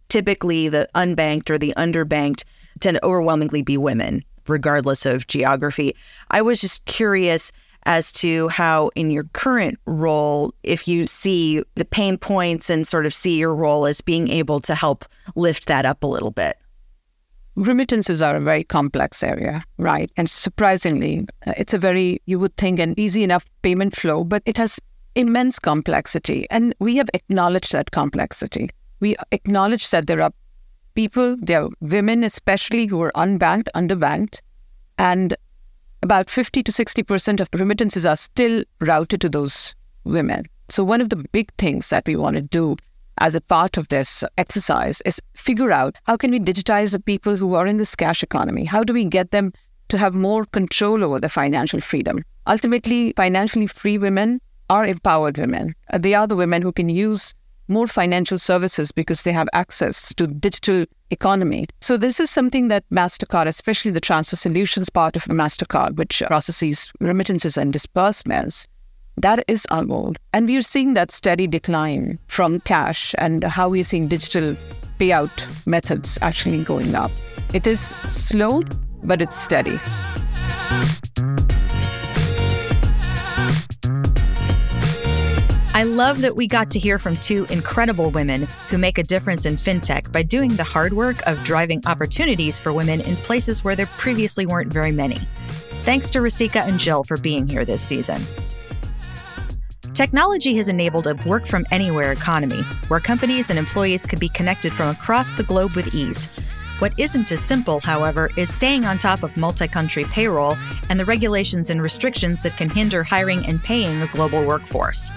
typically 0.07 0.69
the 0.69 0.87
unbanked 0.93 1.49
or 1.49 1.57
the 1.57 1.73
underbanked 1.77 2.43
tend 2.79 2.97
to 2.97 3.05
overwhelmingly 3.05 3.63
be 3.63 3.75
women, 3.75 4.23
regardless 4.47 5.07
of 5.07 5.25
geography. 5.25 5.95
I 6.29 6.43
was 6.43 6.61
just 6.61 6.85
curious 6.85 7.51
as 7.87 8.11
to 8.11 8.49
how, 8.49 8.89
in 8.89 9.09
your 9.09 9.23
current 9.33 9.79
role, 9.87 10.53
if 10.61 10.87
you 10.87 11.07
see 11.07 11.63
the 11.73 11.85
pain 11.85 12.19
points 12.19 12.69
and 12.69 12.85
sort 12.85 13.07
of 13.07 13.15
see 13.15 13.39
your 13.39 13.55
role 13.55 13.87
as 13.87 13.99
being 13.99 14.27
able 14.27 14.59
to 14.59 14.75
help 14.75 15.05
lift 15.35 15.65
that 15.65 15.87
up 15.87 16.03
a 16.03 16.07
little 16.07 16.29
bit 16.29 16.55
remittances 17.59 18.21
are 18.21 18.35
a 18.35 18.39
very 18.39 18.63
complex 18.63 19.21
area, 19.21 19.63
right? 19.77 20.09
And 20.15 20.29
surprisingly, 20.29 21.27
uh, 21.45 21.53
it's 21.57 21.73
a 21.73 21.77
very, 21.77 22.21
you 22.25 22.39
would 22.39 22.55
think, 22.57 22.79
an 22.79 22.97
easy 22.97 23.23
enough 23.23 23.45
payment 23.61 23.95
flow, 23.95 24.23
but 24.23 24.41
it 24.45 24.57
has 24.57 24.79
immense 25.15 25.59
complexity. 25.59 26.47
And 26.49 26.73
we 26.79 26.95
have 26.95 27.09
acknowledged 27.13 27.73
that 27.73 27.91
complexity. 27.91 28.69
We 29.01 29.15
acknowledge 29.31 29.91
that 29.91 30.07
there 30.07 30.21
are 30.21 30.31
people, 30.95 31.35
there 31.39 31.63
are 31.63 31.69
women 31.81 32.23
especially, 32.23 32.87
who 32.87 33.01
are 33.01 33.11
unbanked, 33.11 33.67
underbanked, 33.75 34.41
and 34.97 35.35
about 36.01 36.29
50 36.29 36.63
to 36.63 36.71
60% 36.71 37.39
of 37.41 37.49
remittances 37.53 38.05
are 38.05 38.15
still 38.15 38.63
routed 38.79 39.19
to 39.21 39.29
those 39.29 39.75
women. 40.05 40.45
So, 40.69 40.83
one 40.83 41.01
of 41.01 41.09
the 41.09 41.17
big 41.17 41.51
things 41.57 41.89
that 41.89 42.05
we 42.05 42.15
want 42.15 42.35
to 42.35 42.41
do 42.41 42.77
as 43.19 43.35
a 43.35 43.41
part 43.41 43.77
of 43.77 43.87
this 43.89 44.23
exercise 44.37 45.01
is 45.01 45.21
figure 45.35 45.71
out 45.71 45.95
how 46.05 46.17
can 46.17 46.31
we 46.31 46.39
digitize 46.39 46.91
the 46.91 46.99
people 46.99 47.37
who 47.37 47.53
are 47.53 47.67
in 47.67 47.77
this 47.77 47.95
cash 47.95 48.23
economy? 48.23 48.65
How 48.65 48.83
do 48.83 48.93
we 48.93 49.05
get 49.05 49.31
them 49.31 49.53
to 49.89 49.97
have 49.97 50.13
more 50.13 50.45
control 50.45 51.03
over 51.03 51.19
their 51.19 51.29
financial 51.29 51.79
freedom? 51.79 52.23
Ultimately, 52.47 53.13
financially 53.15 53.67
free 53.67 53.97
women 53.97 54.41
are 54.69 54.85
empowered 54.85 55.37
women. 55.37 55.75
Uh, 55.91 55.97
they 55.97 56.13
are 56.13 56.27
the 56.27 56.35
women 56.35 56.61
who 56.61 56.71
can 56.71 56.89
use 56.89 57.33
more 57.67 57.87
financial 57.87 58.39
services 58.39 58.91
because 58.91 59.23
they 59.23 59.31
have 59.31 59.47
access 59.53 60.13
to 60.15 60.25
digital 60.25 60.85
economy. 61.11 61.67
So 61.81 61.97
this 61.97 62.19
is 62.19 62.29
something 62.29 62.67
that 62.69 62.83
MasterCard, 62.89 63.45
especially 63.45 63.91
the 63.91 63.99
transfer 64.01 64.35
solutions 64.35 64.89
part 64.89 65.15
of 65.15 65.25
MasterCard, 65.25 65.95
which 65.95 66.23
processes 66.25 66.91
remittances 66.99 67.57
and 67.57 67.71
disbursements, 67.71 68.65
that 69.19 69.43
is 69.47 69.65
our 69.69 69.85
goal. 69.85 70.13
And 70.33 70.47
we're 70.47 70.61
seeing 70.61 70.93
that 70.93 71.11
steady 71.11 71.47
decline 71.47 72.19
from 72.27 72.59
cash 72.61 73.13
and 73.17 73.43
how 73.43 73.69
we're 73.69 73.83
seeing 73.83 74.07
digital 74.07 74.55
payout 74.99 75.47
methods 75.65 76.17
actually 76.21 76.63
going 76.63 76.95
up. 76.95 77.11
It 77.53 77.67
is 77.67 77.93
slow, 78.07 78.61
but 79.03 79.21
it's 79.21 79.35
steady. 79.35 79.79
I 85.71 85.83
love 85.83 86.21
that 86.21 86.35
we 86.35 86.45
got 86.47 86.71
to 86.71 86.79
hear 86.79 86.99
from 86.99 87.15
two 87.15 87.45
incredible 87.49 88.11
women 88.11 88.47
who 88.69 88.77
make 88.77 88.97
a 88.97 89.03
difference 89.03 89.45
in 89.45 89.55
fintech 89.55 90.11
by 90.11 90.23
doing 90.23 90.55
the 90.55 90.63
hard 90.63 90.93
work 90.93 91.25
of 91.25 91.41
driving 91.43 91.81
opportunities 91.85 92.59
for 92.59 92.73
women 92.73 92.99
in 93.01 93.15
places 93.15 93.63
where 93.63 93.75
there 93.75 93.85
previously 93.97 94.45
weren't 94.45 94.73
very 94.73 94.91
many. 94.91 95.19
Thanks 95.83 96.09
to 96.11 96.19
Rasika 96.19 96.67
and 96.67 96.79
Jill 96.79 97.03
for 97.05 97.15
being 97.15 97.47
here 97.47 97.63
this 97.63 97.81
season. 97.81 98.21
Technology 99.99 100.55
has 100.55 100.69
enabled 100.69 101.07
a 101.07 101.15
work 101.25 101.45
from 101.45 101.65
anywhere 101.71 102.13
economy 102.13 102.61
where 102.87 103.01
companies 103.01 103.49
and 103.49 103.59
employees 103.59 104.05
could 104.05 104.17
be 104.17 104.29
connected 104.29 104.73
from 104.73 104.87
across 104.87 105.33
the 105.33 105.43
globe 105.43 105.73
with 105.73 105.93
ease. 105.93 106.27
What 106.79 106.93
isn't 106.97 107.33
as 107.33 107.41
simple, 107.41 107.81
however, 107.81 108.31
is 108.37 108.49
staying 108.49 108.85
on 108.85 108.97
top 108.97 109.23
of 109.23 109.35
multi 109.35 109.67
country 109.67 110.05
payroll 110.05 110.55
and 110.89 110.97
the 110.97 111.03
regulations 111.03 111.69
and 111.69 111.81
restrictions 111.81 112.41
that 112.43 112.55
can 112.55 112.69
hinder 112.69 113.03
hiring 113.03 113.45
and 113.45 113.61
paying 113.61 114.01
a 114.01 114.07
global 114.07 114.41
workforce. 114.45 115.11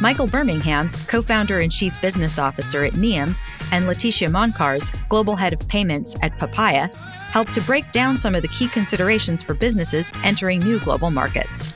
Michael 0.00 0.26
Birmingham, 0.26 0.90
co 1.06 1.22
founder 1.22 1.58
and 1.58 1.70
chief 1.70 2.00
business 2.00 2.36
officer 2.36 2.84
at 2.84 2.94
Nium, 2.94 3.36
and 3.70 3.84
Leticia 3.84 4.26
Moncars, 4.26 4.92
global 5.08 5.36
head 5.36 5.52
of 5.52 5.68
payments 5.68 6.16
at 6.20 6.36
Papaya, 6.36 6.88
helped 7.30 7.54
to 7.54 7.60
break 7.60 7.92
down 7.92 8.18
some 8.18 8.34
of 8.34 8.42
the 8.42 8.48
key 8.48 8.66
considerations 8.66 9.40
for 9.40 9.54
businesses 9.54 10.10
entering 10.24 10.58
new 10.58 10.80
global 10.80 11.12
markets. 11.12 11.72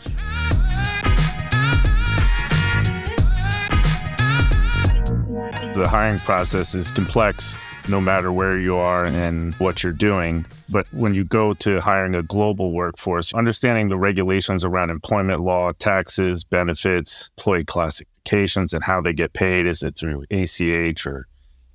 The 5.75 5.89
hiring 5.89 6.21
process 6.21 6.77
is 6.77 6.93
complex 6.93 7.59
no 7.89 8.01
matter 8.01 8.33
where 8.33 8.61
you 8.61 8.77
are 8.77 9.07
and 9.07 9.55
what 9.55 9.83
you're 9.83 9.93
doing. 9.93 10.47
But 10.69 10.87
when 10.93 11.15
you 11.15 11.25
go 11.25 11.53
to 11.53 11.81
hiring 11.81 12.15
a 12.15 12.23
global 12.23 12.71
workforce, 12.71 13.35
understanding 13.35 13.89
the 13.89 13.97
regulations 13.97 14.65
around 14.65 14.91
employment 14.91 15.41
law, 15.41 15.73
taxes, 15.73 16.45
benefits, 16.45 17.31
employee 17.37 17.65
classifications, 17.65 18.73
and 18.73 18.85
how 18.85 19.01
they 19.01 19.13
get 19.13 19.33
paid. 19.33 19.67
Is 19.67 19.83
it 19.83 19.97
through 19.97 20.23
ACH 20.31 21.09
or 21.09 21.27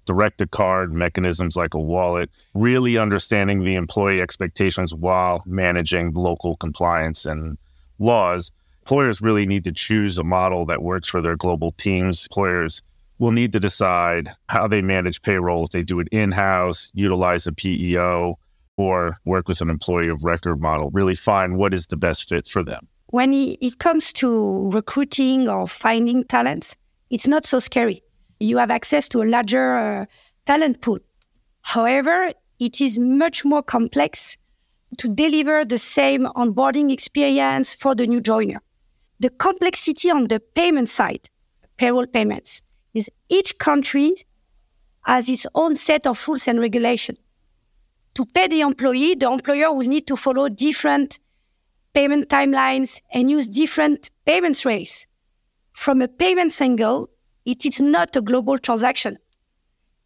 direct 0.05 0.37
to 0.37 0.47
card 0.47 0.93
mechanisms 0.93 1.57
like 1.57 1.73
a 1.73 1.79
wallet? 1.79 2.29
Really 2.53 2.97
understanding 2.97 3.65
the 3.65 3.75
employee 3.75 4.21
expectations 4.21 4.95
while 4.95 5.43
managing 5.45 6.13
local 6.13 6.55
compliance 6.55 7.25
and 7.25 7.57
laws. 7.99 8.53
Employers 8.83 9.21
really 9.21 9.45
need 9.45 9.65
to 9.65 9.73
choose 9.73 10.17
a 10.17 10.23
model 10.23 10.65
that 10.67 10.81
works 10.81 11.09
for 11.09 11.21
their 11.21 11.35
global 11.35 11.73
teams. 11.73 12.27
Employers 12.31 12.81
will 13.19 13.31
need 13.31 13.53
to 13.53 13.59
decide 13.59 14.31
how 14.47 14.67
they 14.67 14.81
manage 14.81 15.21
payroll 15.21 15.65
if 15.65 15.69
they 15.69 15.83
do 15.83 15.99
it 15.99 16.07
in 16.11 16.31
house, 16.31 16.91
utilize 16.93 17.45
a 17.45 17.53
PEO, 17.53 18.35
or 18.77 19.17
work 19.25 19.47
with 19.47 19.61
an 19.61 19.69
employee 19.69 20.07
of 20.07 20.23
record 20.23 20.61
model. 20.61 20.89
Really 20.91 21.15
find 21.15 21.57
what 21.57 21.73
is 21.73 21.87
the 21.87 21.97
best 21.97 22.29
fit 22.29 22.47
for 22.47 22.63
them 22.63 22.87
when 23.11 23.33
it 23.33 23.79
comes 23.79 24.13
to 24.13 24.69
recruiting 24.69 25.49
or 25.49 25.65
finding 25.67 26.23
talents, 26.23 26.75
it's 27.09 27.27
not 27.27 27.45
so 27.45 27.59
scary. 27.59 28.03
You 28.39 28.57
have 28.59 28.69
access 28.69 29.09
to 29.09 29.21
a 29.21 29.25
larger 29.25 29.75
uh, 29.75 30.05
talent 30.45 30.81
pool. 30.81 30.99
However, 31.61 32.31
it 32.59 32.79
is 32.81 32.99
much 32.99 33.43
more 33.43 33.63
complex 33.63 34.37
to 34.97 35.13
deliver 35.13 35.65
the 35.65 35.77
same 35.77 36.25
onboarding 36.35 36.91
experience 36.91 37.73
for 37.73 37.95
the 37.95 38.05
new 38.05 38.21
joiner. 38.21 38.61
The 39.19 39.29
complexity 39.31 40.09
on 40.11 40.27
the 40.27 40.39
payment 40.39 40.87
side, 40.87 41.29
payroll 41.77 42.07
payments, 42.07 42.61
is 42.93 43.09
each 43.29 43.57
country 43.57 44.15
has 45.03 45.29
its 45.29 45.45
own 45.55 45.75
set 45.75 46.05
of 46.05 46.27
rules 46.27 46.47
and 46.47 46.59
regulation. 46.59 47.17
To 48.15 48.25
pay 48.25 48.47
the 48.47 48.61
employee, 48.61 49.15
the 49.15 49.29
employer 49.29 49.73
will 49.73 49.87
need 49.87 50.07
to 50.07 50.15
follow 50.15 50.49
different 50.49 51.19
payment 51.93 52.29
timelines 52.29 53.01
and 53.13 53.29
use 53.29 53.47
different 53.47 54.09
payment 54.25 54.63
rails. 54.65 55.07
From 55.73 56.01
a 56.01 56.07
payments 56.07 56.61
angle, 56.61 57.09
it 57.45 57.65
is 57.65 57.79
not 57.79 58.15
a 58.15 58.21
global 58.21 58.57
transaction. 58.57 59.17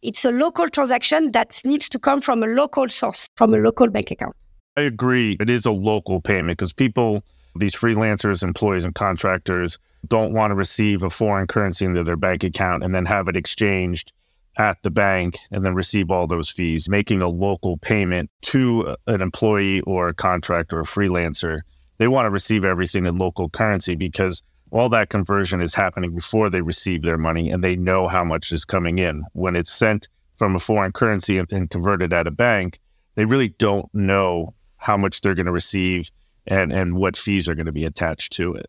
It's 0.02 0.24
a 0.24 0.30
local 0.30 0.68
transaction 0.68 1.32
that 1.32 1.60
needs 1.64 1.88
to 1.88 1.98
come 1.98 2.20
from 2.20 2.42
a 2.42 2.46
local 2.46 2.88
source, 2.88 3.26
from 3.36 3.54
a 3.54 3.58
local 3.58 3.88
bank 3.88 4.10
account. 4.10 4.36
I 4.76 4.82
agree. 4.82 5.36
It 5.40 5.48
is 5.48 5.66
a 5.66 5.72
local 5.72 6.20
payment 6.20 6.58
because 6.58 6.72
people, 6.72 7.22
these 7.56 7.74
freelancers, 7.74 8.42
employees, 8.42 8.84
and 8.84 8.94
contractors 8.94 9.78
don't 10.06 10.32
want 10.32 10.50
to 10.50 10.54
receive 10.54 11.02
a 11.02 11.10
foreign 11.10 11.46
currency 11.46 11.84
into 11.84 12.04
their 12.04 12.16
bank 12.16 12.44
account 12.44 12.82
and 12.82 12.94
then 12.94 13.06
have 13.06 13.28
it 13.28 13.36
exchanged 13.36 14.12
at 14.56 14.80
the 14.82 14.90
bank 14.90 15.36
and 15.50 15.64
then 15.64 15.74
receive 15.74 16.10
all 16.10 16.26
those 16.26 16.50
fees. 16.50 16.88
Making 16.88 17.22
a 17.22 17.28
local 17.28 17.76
payment 17.78 18.30
to 18.42 18.96
an 19.06 19.20
employee 19.20 19.80
or 19.82 20.08
a 20.08 20.14
contractor 20.14 20.78
or 20.78 20.82
a 20.82 20.84
freelancer 20.84 21.62
they 21.98 22.08
want 22.08 22.26
to 22.26 22.30
receive 22.30 22.64
everything 22.64 23.06
in 23.06 23.18
local 23.18 23.48
currency 23.48 23.94
because 23.94 24.42
all 24.70 24.88
that 24.88 25.10
conversion 25.10 25.60
is 25.60 25.74
happening 25.74 26.14
before 26.14 26.50
they 26.50 26.60
receive 26.60 27.02
their 27.02 27.18
money 27.18 27.50
and 27.50 27.62
they 27.62 27.76
know 27.76 28.08
how 28.08 28.24
much 28.24 28.50
is 28.52 28.64
coming 28.64 28.98
in. 28.98 29.24
When 29.32 29.54
it's 29.54 29.72
sent 29.72 30.08
from 30.36 30.56
a 30.56 30.58
foreign 30.58 30.92
currency 30.92 31.38
and, 31.38 31.70
converted 31.70 32.12
at 32.12 32.26
a 32.26 32.32
bank, 32.32 32.80
they 33.14 33.24
really 33.24 33.50
don't 33.50 33.88
know 33.94 34.54
how 34.78 34.96
much 34.96 35.20
they're 35.20 35.34
going 35.34 35.46
to 35.46 35.52
receive 35.52 36.10
and, 36.46 36.72
and 36.72 36.96
what 36.96 37.16
fees 37.16 37.48
are 37.48 37.54
going 37.54 37.66
to 37.66 37.72
be 37.72 37.84
attached 37.84 38.32
to 38.34 38.52
it. 38.54 38.66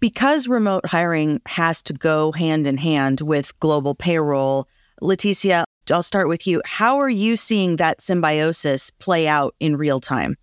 Because 0.00 0.48
remote 0.48 0.86
hiring 0.86 1.40
has 1.46 1.82
to 1.84 1.92
go 1.92 2.32
hand 2.32 2.66
in 2.66 2.76
hand 2.76 3.20
with 3.20 3.58
global 3.60 3.94
payroll, 3.94 4.68
Leticia, 5.00 5.64
I'll 5.90 6.02
start 6.02 6.28
with 6.28 6.46
you. 6.46 6.60
How 6.64 6.98
are 6.98 7.10
you 7.10 7.36
seeing 7.36 7.76
that 7.76 8.00
symbiosis 8.00 8.90
play 8.90 9.26
out 9.28 9.54
in 9.60 9.76
real 9.76 10.00
time? 10.00 10.36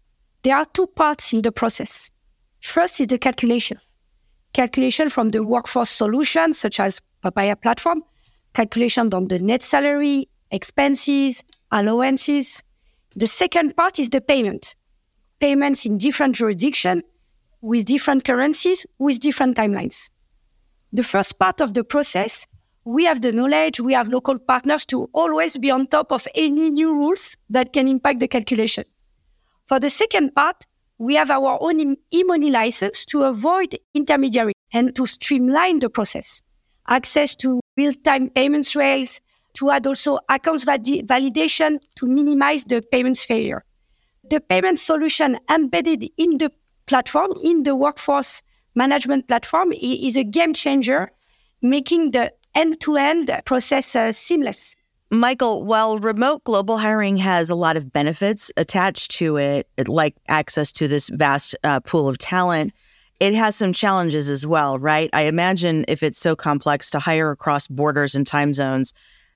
There 0.44 0.56
are 0.56 0.66
two 0.66 0.88
parts 0.88 1.34
in 1.34 1.42
the 1.42 1.52
process. 1.52 2.12
First 2.62 3.00
is 3.02 3.08
the 3.08 3.18
calculation. 3.18 3.80
Calculation 4.54 5.10
from 5.10 5.30
the 5.30 5.46
workforce 5.46 5.90
solutions, 5.90 6.58
such 6.58 6.80
as 6.80 7.02
Papaya 7.22 7.56
platform, 7.56 8.04
calculation 8.54 9.14
on 9.14 9.28
the 9.28 9.40
net 9.40 9.62
salary, 9.62 10.30
expenses, 10.52 11.44
allowances. 11.72 12.64
The 13.16 13.28
second 13.28 13.76
part 13.76 14.00
is 14.00 14.10
the 14.10 14.22
payment. 14.22 14.76
Payments 15.40 15.86
in 15.86 15.98
different 15.98 16.36
jurisdictions, 16.36 17.02
with 17.62 17.86
different 17.86 18.26
currencies, 18.26 18.86
with 18.98 19.20
different 19.20 19.58
timelines. 19.58 20.10
The 20.92 21.04
first 21.04 21.40
part 21.40 21.62
of 21.62 21.74
the 21.74 21.84
process, 21.84 22.48
we 22.84 23.06
have 23.06 23.22
the 23.22 23.32
knowledge, 23.32 23.80
we 23.80 23.94
have 23.94 24.10
local 24.10 24.40
partners 24.40 24.86
to 24.88 25.08
always 25.14 25.58
be 25.58 25.72
on 25.72 25.88
top 25.88 26.12
of 26.12 26.28
any 26.36 26.70
new 26.72 26.94
rules 26.94 27.38
that 27.50 27.74
can 27.74 27.88
impact 27.88 28.20
the 28.20 28.28
calculation. 28.28 28.84
For 29.68 29.80
the 29.80 29.90
second 29.90 30.34
part, 30.36 30.66
we 30.98 31.16
have 31.16 31.32
our 31.32 31.58
own 31.62 31.96
e-money 32.12 32.50
license 32.50 33.06
to 33.06 33.24
avoid 33.24 33.78
intermediary 33.94 34.54
and 34.74 34.96
to 34.96 35.06
streamline 35.06 35.80
the 35.80 35.90
process. 35.90 36.42
Access 36.88 37.36
to 37.38 37.62
real-time 37.78 38.30
payments 38.30 38.76
rails, 38.76 39.22
to 39.54 39.72
add 39.72 39.88
also 39.88 40.20
accounts 40.28 40.66
validation 40.66 41.80
to 41.96 42.06
minimize 42.06 42.64
the 42.66 42.82
payments 42.92 43.24
failure. 43.24 43.64
The 44.30 44.40
payment 44.40 44.78
solution 44.78 45.40
embedded 45.50 46.06
in 46.18 46.38
the 46.38 46.52
platform, 46.86 47.32
in 47.44 47.64
the 47.64 47.76
workforce 47.76 48.44
management 48.76 49.28
platform, 49.28 49.72
is 49.74 50.16
a 50.16 50.24
game 50.24 50.54
changer, 50.54 51.12
making 51.62 52.12
the 52.12 52.34
end-to-end 52.54 53.32
process 53.46 53.96
uh, 53.96 54.12
seamless. 54.12 54.76
Michael, 55.12 55.66
while 55.66 55.98
remote 55.98 56.44
global 56.44 56.78
hiring 56.78 57.18
has 57.18 57.50
a 57.50 57.56
lot 57.56 57.76
of 57.76 57.92
benefits 57.92 58.52
attached 58.58 59.10
to 59.12 59.38
it, 59.38 59.68
like 59.88 60.16
access 60.28 60.72
to 60.74 60.88
this 60.88 61.10
vast 61.10 61.56
uh, 61.64 61.80
pool 61.80 62.08
of 62.08 62.20
talent, 62.20 62.72
it 63.20 63.34
has 63.34 63.56
some 63.56 63.74
challenges 63.74 64.30
as 64.30 64.46
well, 64.46 64.78
right? 64.78 65.10
I 65.12 65.24
imagine 65.24 65.86
if 65.88 66.04
it's 66.04 66.20
so 66.20 66.36
complex 66.36 66.92
to 66.92 67.00
hire 67.00 67.32
across 67.32 67.68
borders 67.68 68.14
and 68.14 68.28
time 68.28 68.54
zones, 68.54 68.94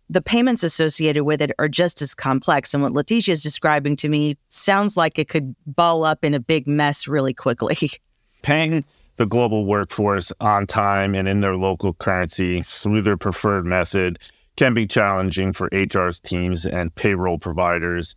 the 0.10 0.22
payments 0.22 0.64
associated 0.64 1.24
with 1.24 1.42
it 1.42 1.52
are 1.60 1.68
just 1.68 2.02
as 2.02 2.14
complex. 2.14 2.74
And 2.74 2.84
what 2.84 2.94
Leticia 2.94 3.30
is 3.30 3.42
describing 3.44 3.96
to 3.98 4.10
me 4.10 4.38
sounds 4.50 4.98
like 4.98 5.18
it 5.18 5.30
could 5.30 5.56
ball 5.66 6.04
up 6.04 6.24
in 6.24 6.34
a 6.34 6.40
big 6.40 6.68
mess 6.68 7.08
really 7.08 7.34
quickly. 7.34 7.78
Paying 8.42 8.84
the 9.16 9.26
global 9.26 9.66
workforce 9.66 10.32
on 10.40 10.68
time 10.68 11.16
and 11.16 11.28
in 11.28 11.40
their 11.42 11.56
local 11.56 11.94
currency 11.94 12.62
through 12.62 13.02
their 13.02 13.18
preferred 13.18 13.66
method 13.66 14.20
can 14.56 14.74
be 14.74 14.86
challenging 14.86 15.54
for 15.54 15.70
HR's 15.72 16.20
teams 16.20 16.66
and 16.66 16.94
payroll 16.94 17.38
providers 17.38 18.16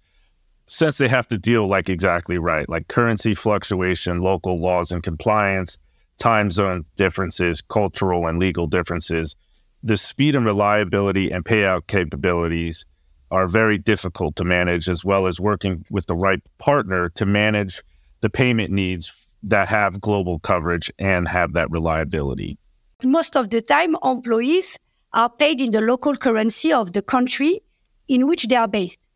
since 0.67 0.99
they 0.99 1.09
have 1.09 1.29
to 1.29 1.39
deal 1.39 1.69
like 1.69 1.89
exactly 1.89 2.39
right, 2.39 2.69
like 2.69 2.89
currency 2.89 3.35
fluctuation, 3.35 4.19
local 4.19 4.61
laws 4.61 4.91
and 4.91 5.03
compliance, 5.03 5.79
time 6.19 6.51
zone 6.51 6.85
differences, 6.97 7.63
cultural 7.63 8.27
and 8.27 8.39
legal 8.39 8.67
differences. 8.67 9.37
The 9.83 9.97
speed 9.97 10.35
and 10.35 10.45
reliability 10.45 11.31
and 11.31 11.45
payout 11.45 11.87
capabilities 11.87 12.87
are 13.31 13.47
very 13.47 13.79
difficult 13.79 14.37
to 14.37 14.45
manage, 14.45 14.89
as 14.89 15.05
well 15.05 15.27
as 15.27 15.41
working 15.41 15.85
with 15.91 16.07
the 16.07 16.15
right 16.15 16.41
partner 16.59 17.09
to 17.11 17.27
manage 17.27 17.83
the 18.21 18.31
payment 18.31 18.71
needs 18.71 19.13
that 19.43 19.69
have 19.69 20.01
global 20.01 20.39
coverage 20.39 20.93
and 20.99 21.29
have 21.29 21.53
that 21.53 21.71
reliability. 21.71 22.59
Most 23.05 23.37
of 23.37 23.51
the 23.51 23.61
time, 23.61 23.97
employees 24.03 24.79
are 25.13 25.31
paid 25.31 25.61
in 25.61 25.71
the 25.71 25.81
local 25.81 26.17
currency 26.17 26.73
of 26.73 26.93
the 26.93 27.03
country 27.03 27.61
in 28.09 28.27
which 28.27 28.49
they 28.49 28.57
are 28.57 28.69
based. 28.69 29.09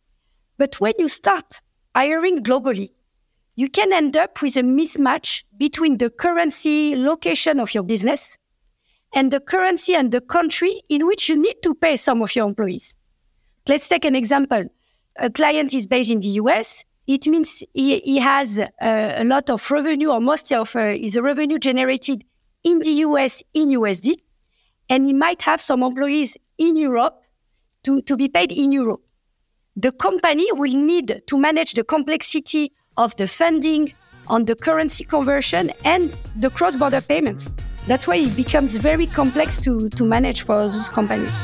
But 0.58 0.80
when 0.80 0.94
you 0.98 1.08
start 1.08 1.62
hiring 1.94 2.42
globally, 2.42 2.90
you 3.56 3.68
can 3.68 3.92
end 3.92 4.16
up 4.16 4.40
with 4.42 4.56
a 4.56 4.62
mismatch 4.62 5.44
between 5.56 5.98
the 5.98 6.10
currency 6.10 6.94
location 6.96 7.60
of 7.60 7.74
your 7.74 7.82
business 7.82 8.38
and 9.14 9.30
the 9.30 9.40
currency 9.40 9.94
and 9.94 10.12
the 10.12 10.20
country 10.20 10.82
in 10.88 11.06
which 11.06 11.28
you 11.28 11.40
need 11.40 11.56
to 11.62 11.74
pay 11.74 11.96
some 11.96 12.22
of 12.22 12.34
your 12.34 12.46
employees. 12.46 12.96
Let's 13.68 13.88
take 13.88 14.04
an 14.04 14.14
example. 14.14 14.64
A 15.18 15.30
client 15.30 15.74
is 15.74 15.86
based 15.86 16.10
in 16.10 16.20
the 16.20 16.28
US. 16.28 16.84
It 17.06 17.26
means 17.26 17.62
he, 17.74 17.98
he 18.00 18.18
has 18.18 18.60
uh, 18.60 18.66
a 18.80 19.24
lot 19.24 19.50
of 19.50 19.68
revenue, 19.70 20.10
or 20.10 20.20
most 20.20 20.52
of 20.52 20.74
uh, 20.76 20.92
his 20.92 21.18
revenue 21.18 21.58
generated 21.58 22.24
in 22.62 22.78
the 22.78 22.92
US 23.06 23.42
in 23.52 23.70
USD. 23.70 24.16
And 24.88 25.04
he 25.04 25.12
might 25.12 25.42
have 25.42 25.60
some 25.60 25.82
employees 25.82 26.36
in 26.58 26.76
Europe 26.76 27.24
to, 27.84 28.02
to 28.02 28.16
be 28.16 28.28
paid 28.28 28.52
in 28.52 28.72
euro. 28.72 28.98
The 29.76 29.92
company 29.92 30.50
will 30.52 30.74
need 30.74 31.22
to 31.26 31.38
manage 31.38 31.74
the 31.74 31.84
complexity 31.84 32.72
of 32.96 33.16
the 33.16 33.26
funding 33.26 33.94
on 34.26 34.44
the 34.44 34.54
currency 34.54 35.04
conversion 35.04 35.72
and 35.84 36.16
the 36.36 36.50
cross 36.50 36.76
border 36.76 37.00
payments. 37.00 37.50
That's 37.90 38.06
why 38.06 38.18
it 38.18 38.36
becomes 38.36 38.76
very 38.76 39.08
complex 39.08 39.56
to, 39.62 39.88
to 39.88 40.04
manage 40.04 40.42
for 40.42 40.54
those 40.60 40.88
companies. 40.90 41.34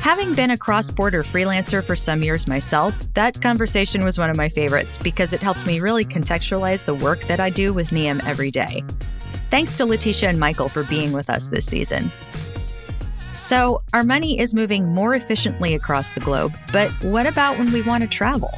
Having 0.00 0.34
been 0.34 0.50
a 0.50 0.58
cross 0.58 0.90
border 0.90 1.22
freelancer 1.22 1.84
for 1.84 1.94
some 1.94 2.20
years 2.24 2.48
myself, 2.48 3.06
that 3.14 3.40
conversation 3.40 4.02
was 4.02 4.18
one 4.18 4.28
of 4.28 4.36
my 4.36 4.48
favorites 4.48 4.98
because 4.98 5.32
it 5.32 5.40
helped 5.40 5.64
me 5.68 5.78
really 5.78 6.04
contextualize 6.04 6.84
the 6.84 6.94
work 6.94 7.20
that 7.28 7.38
I 7.38 7.48
do 7.48 7.72
with 7.72 7.90
Nium 7.90 8.20
every 8.26 8.50
day. 8.50 8.82
Thanks 9.52 9.76
to 9.76 9.84
Leticia 9.84 10.28
and 10.28 10.40
Michael 10.40 10.68
for 10.68 10.82
being 10.82 11.12
with 11.12 11.30
us 11.30 11.48
this 11.48 11.64
season. 11.64 12.10
So, 13.34 13.82
our 13.94 14.02
money 14.02 14.40
is 14.40 14.52
moving 14.52 14.88
more 14.88 15.14
efficiently 15.14 15.74
across 15.74 16.10
the 16.10 16.20
globe, 16.20 16.56
but 16.72 16.90
what 17.04 17.26
about 17.26 17.56
when 17.56 17.70
we 17.70 17.82
want 17.82 18.02
to 18.02 18.08
travel? 18.08 18.50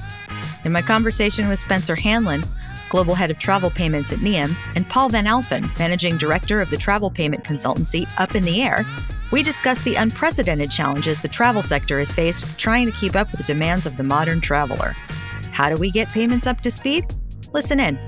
In 0.69 0.73
my 0.73 0.83
conversation 0.83 1.49
with 1.49 1.59
Spencer 1.59 1.95
Hanlon, 1.95 2.45
Global 2.91 3.15
Head 3.15 3.31
of 3.31 3.39
Travel 3.39 3.71
Payments 3.71 4.13
at 4.13 4.19
Nium, 4.19 4.55
and 4.77 4.87
Paul 4.87 5.09
Van 5.09 5.25
Alphen, 5.25 5.67
Managing 5.79 6.19
Director 6.19 6.61
of 6.61 6.69
the 6.69 6.77
travel 6.77 7.11
payment 7.11 7.43
consultancy 7.43 8.07
Up 8.21 8.35
in 8.35 8.43
the 8.43 8.61
Air, 8.61 8.85
we 9.33 9.43
discuss 9.43 9.81
the 9.81 9.95
unprecedented 9.95 10.71
challenges 10.71 11.23
the 11.23 11.29
travel 11.29 11.63
sector 11.63 11.99
has 11.99 12.13
faced 12.13 12.59
trying 12.59 12.85
to 12.85 12.93
keep 12.93 13.17
up 13.17 13.31
with 13.31 13.41
the 13.41 13.47
demands 13.47 13.87
of 13.87 13.97
the 13.97 14.03
modern 14.03 14.43
traveler. 14.43 14.95
How 15.53 15.71
do 15.71 15.77
we 15.77 15.91
get 15.91 16.11
payments 16.11 16.47
up 16.47 16.61
to 16.61 16.71
speed? 16.71 17.07
Listen 17.55 17.81
in. 17.81 17.99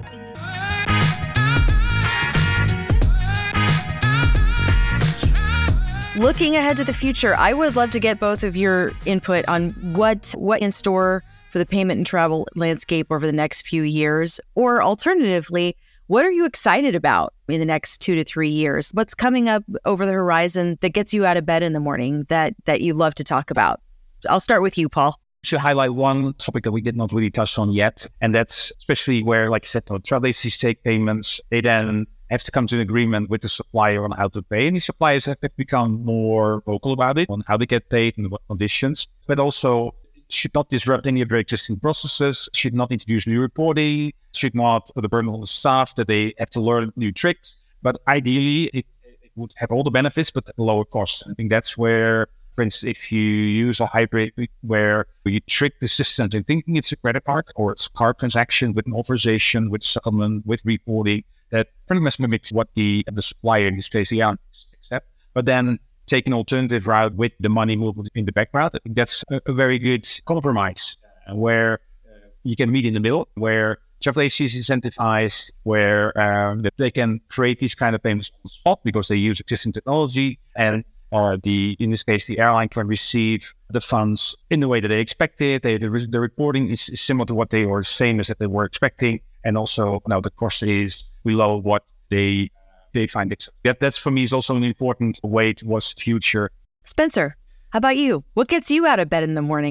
Looking 6.14 6.57
ahead 6.57 6.76
to 6.76 6.85
the 6.85 6.93
future, 6.93 7.35
I 7.38 7.55
would 7.55 7.75
love 7.75 7.93
to 7.93 7.99
get 7.99 8.21
both 8.21 8.43
of 8.43 8.55
your 8.55 8.93
input 9.07 9.47
on 9.49 9.71
what 9.95 10.35
what 10.37 10.61
in 10.61 10.71
store 10.71 11.25
for 11.50 11.59
the 11.59 11.66
payment 11.66 11.99
and 11.99 12.07
travel 12.07 12.47
landscape 12.54 13.09
over 13.11 13.26
the 13.26 13.33
next 13.33 13.66
few 13.66 13.83
years? 13.83 14.40
Or 14.54 14.83
alternatively, 14.83 15.76
what 16.07 16.25
are 16.25 16.30
you 16.30 16.47
excited 16.47 16.95
about 16.95 17.35
in 17.49 17.61
the 17.61 17.66
next 17.66 17.99
two 17.99 18.14
to 18.14 18.25
three 18.25 18.49
years? 18.49 18.90
What's 18.92 19.14
coming 19.14 19.49
up 19.49 19.62
over 19.85 20.07
the 20.07 20.12
horizon 20.12 20.76
that 20.80 20.90
gets 20.90 21.14
you 21.14 21.25
out 21.25 21.37
of 21.37 21.47
bed 21.47 21.62
in 21.62 21.73
the 21.73 21.80
morning 21.80 22.25
that 22.28 22.54
that 22.64 22.80
you 22.80 22.95
love 22.95 23.14
to 23.16 23.25
talk 23.25 23.50
about? 23.50 23.80
I'll 24.28 24.40
start 24.40 24.62
with 24.62 24.76
you, 24.76 24.88
Paul. 24.88 25.19
Should 25.42 25.61
highlight 25.61 25.95
one 25.95 26.35
topic 26.35 26.64
that 26.64 26.73
we 26.73 26.83
did 26.83 26.97
not 26.97 27.12
really 27.12 27.30
touch 27.30 27.59
on 27.59 27.73
yet, 27.73 28.07
and 28.21 28.35
that's 28.35 28.73
especially 28.78 29.23
where, 29.23 29.50
like 29.50 29.64
you 29.64 29.69
said, 29.69 29.87
travel 30.04 30.26
agencies 30.26 30.59
take 30.59 30.85
payments. 30.85 31.40
They 31.49 31.62
then 31.62 32.07
have 32.30 32.42
to 32.45 32.50
come 32.50 32.66
to 32.66 32.76
an 32.76 32.80
agreement 32.80 33.30
with 33.30 33.40
the 33.42 33.49
supplier 33.49 34.04
on 34.04 34.11
how 34.12 34.28
to 34.28 34.42
pay. 34.42 34.66
And 34.66 34.76
the 34.76 34.80
suppliers 34.80 35.25
have 35.25 35.38
become 35.57 36.04
more 36.04 36.62
vocal 36.66 36.92
about 36.92 37.19
it, 37.19 37.30
on 37.30 37.42
how 37.47 37.57
they 37.57 37.66
get 37.66 37.88
paid 37.88 38.19
and 38.19 38.30
what 38.30 38.42
conditions. 38.49 39.09
But 39.26 39.38
also 39.38 39.95
should 40.33 40.55
not 40.55 40.69
disrupt 40.69 41.07
any 41.07 41.21
of 41.23 41.29
their 41.29 41.39
existing 41.39 41.78
processes, 41.81 42.49
should 42.54 42.75
not 42.75 42.93
introduce 42.93 43.26
new 43.26 43.41
reporting, 43.41 44.13
should 44.35 44.54
not 44.54 44.91
put 44.95 45.04
a 45.04 45.09
burden 45.09 45.31
on 45.33 45.41
the 45.41 45.47
staff 45.47 45.95
that 45.97 46.07
they 46.07 46.35
have 46.39 46.50
to 46.50 46.61
learn 46.61 46.93
new 46.97 47.13
tricks. 47.13 47.57
But 47.83 48.00
ideally, 48.07 48.65
it, 48.75 48.87
it 49.02 49.31
would 49.37 49.52
have 49.57 49.71
all 49.71 49.83
the 49.83 49.91
benefits, 49.91 50.31
but 50.31 50.49
at 50.49 50.59
a 50.59 50.63
lower 50.63 50.85
cost. 50.85 51.25
I 51.28 51.35
think 51.35 51.50
that's 51.50 51.76
where, 51.76 52.26
for 52.52 52.63
instance, 52.63 52.91
if 52.91 53.11
you 53.13 53.23
use 53.23 53.81
a 53.81 53.87
hybrid 53.87 54.33
where 54.63 55.07
you 55.25 55.41
trick 55.41 55.81
the 55.81 55.89
system 55.89 56.25
into 56.25 56.43
thinking 56.43 56.76
it's 56.76 56.93
a 56.93 56.97
credit 56.97 57.25
card 57.25 57.47
or 57.57 57.73
it's 57.73 57.87
a 57.87 57.91
card 57.91 58.19
transaction 58.19 58.73
with 58.75 58.87
an 58.87 58.93
authorization, 58.93 59.71
with 59.71 59.83
settlement, 59.83 60.47
with 60.47 60.63
reporting, 60.65 61.25
that 61.50 61.69
pretty 61.87 62.00
much 62.00 62.19
mimics 62.21 62.52
what 62.52 62.69
the 62.75 63.04
the 63.11 63.23
supplier 63.23 63.67
in 63.67 63.76
this 63.76 63.89
case 63.89 64.11
the 64.11 64.23
accept. 64.23 65.09
But 65.35 65.47
then 65.47 65.78
take 66.11 66.27
an 66.27 66.35
alternative 66.35 66.87
route 66.87 67.15
with 67.15 67.33
the 67.39 67.49
money 67.49 67.77
movement 67.77 68.09
in 68.15 68.25
the 68.27 68.33
background. 68.33 68.73
I 68.75 68.79
think 68.83 68.97
that's 68.97 69.25
a, 69.31 69.41
a 69.47 69.53
very 69.53 69.79
good 69.79 70.07
compromise 70.27 70.97
uh, 71.29 71.37
where 71.37 71.75
uh, 72.05 72.29
you 72.43 72.57
can 72.57 72.71
meet 72.71 72.85
in 72.85 72.95
the 72.95 73.01
middle, 73.01 73.29
where 73.35 73.79
travel 74.03 74.23
agencies 74.23 74.55
incentivize, 74.61 75.51
where 75.63 76.07
um, 76.19 76.65
they 76.77 76.91
can 76.91 77.21
create 77.29 77.61
these 77.61 77.75
kind 77.75 77.95
of 77.95 78.03
payments 78.03 78.31
on 78.45 78.49
spot 78.49 78.81
because 78.83 79.07
they 79.09 79.17
use 79.17 79.39
existing 79.41 79.73
technology, 79.73 80.39
and 80.57 80.85
uh, 81.13 81.37
the 81.43 81.77
in 81.79 81.91
this 81.91 82.03
case 82.03 82.27
the 82.27 82.39
airline 82.39 82.69
can 82.69 82.87
receive 82.87 83.55
the 83.71 83.81
funds 83.81 84.37
in 84.51 84.61
the 84.61 84.69
way 84.69 84.81
that 84.81 84.89
they 84.89 85.01
expected. 85.01 85.63
They, 85.63 85.79
the, 85.79 85.89
the 86.11 86.21
reporting 86.21 86.71
is, 86.71 86.89
is 86.89 87.01
similar 87.01 87.27
to 87.27 87.35
what 87.35 87.51
they 87.51 87.67
were 87.67 87.83
same 87.83 88.21
as 88.21 88.29
that 88.29 88.39
they 88.39 88.47
were 88.47 88.65
expecting, 88.65 89.21
and 89.45 89.57
also 89.57 90.03
now 90.07 90.21
the 90.21 90.31
cost 90.31 90.63
is 90.63 91.05
below 91.25 91.57
what 91.57 91.85
they 92.09 92.51
they 92.93 93.07
find 93.07 93.33
it. 93.33 93.49
That 93.65 93.81
that's 93.81 93.99
for 93.99 94.11
me 94.11 94.25
is 94.25 94.33
also 94.33 94.57
an 94.57 94.65
important 94.65 95.21
way 95.23 95.53
towards 95.53 95.93
future. 95.93 96.50
Spencer, 96.85 97.35
how 97.71 97.79
about 97.79 97.97
you? 97.97 98.25
What 98.35 98.49
gets 98.49 98.71
you 98.71 98.87
out 98.87 99.00
of 99.00 99.09
bed 99.09 99.23
in 99.23 99.35
the 99.35 99.43
morning? 99.43 99.71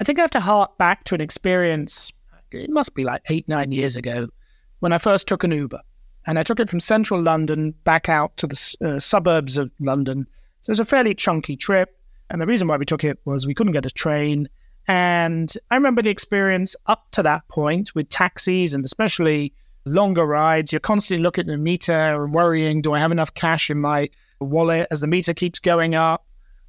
I 0.00 0.04
think 0.04 0.18
I 0.18 0.22
have 0.22 0.30
to 0.32 0.40
hark 0.40 0.78
back 0.78 1.04
to 1.04 1.14
an 1.14 1.20
experience. 1.20 2.12
It 2.50 2.70
must 2.70 2.94
be 2.94 3.04
like 3.04 3.22
eight, 3.28 3.48
nine 3.48 3.72
years 3.72 3.96
ago 3.96 4.28
when 4.80 4.92
I 4.92 4.98
first 4.98 5.26
took 5.26 5.44
an 5.44 5.50
Uber. 5.50 5.80
And 6.26 6.38
I 6.38 6.42
took 6.42 6.60
it 6.60 6.68
from 6.68 6.80
central 6.80 7.20
London 7.20 7.74
back 7.84 8.08
out 8.08 8.36
to 8.36 8.46
the 8.46 8.76
uh, 8.84 8.98
suburbs 8.98 9.56
of 9.56 9.72
London. 9.80 10.26
So 10.60 10.70
it 10.70 10.72
was 10.72 10.80
a 10.80 10.84
fairly 10.84 11.14
chunky 11.14 11.56
trip. 11.56 11.98
And 12.30 12.40
the 12.40 12.46
reason 12.46 12.68
why 12.68 12.76
we 12.76 12.84
took 12.84 13.02
it 13.02 13.18
was 13.24 13.46
we 13.46 13.54
couldn't 13.54 13.72
get 13.72 13.86
a 13.86 13.90
train. 13.90 14.48
And 14.86 15.52
I 15.70 15.74
remember 15.74 16.02
the 16.02 16.10
experience 16.10 16.76
up 16.86 17.10
to 17.12 17.22
that 17.22 17.48
point 17.48 17.94
with 17.94 18.08
taxis 18.10 18.74
and 18.74 18.84
especially 18.84 19.54
longer 19.88 20.24
rides. 20.24 20.72
You're 20.72 20.80
constantly 20.80 21.22
looking 21.22 21.42
at 21.42 21.46
the 21.46 21.58
meter 21.58 21.92
and 21.92 22.32
worrying, 22.32 22.82
do 22.82 22.94
I 22.94 22.98
have 22.98 23.12
enough 23.12 23.34
cash 23.34 23.70
in 23.70 23.80
my 23.80 24.08
wallet 24.40 24.86
as 24.90 25.00
the 25.00 25.06
meter 25.06 25.34
keeps 25.34 25.58
going 25.58 25.94
up? 25.94 26.24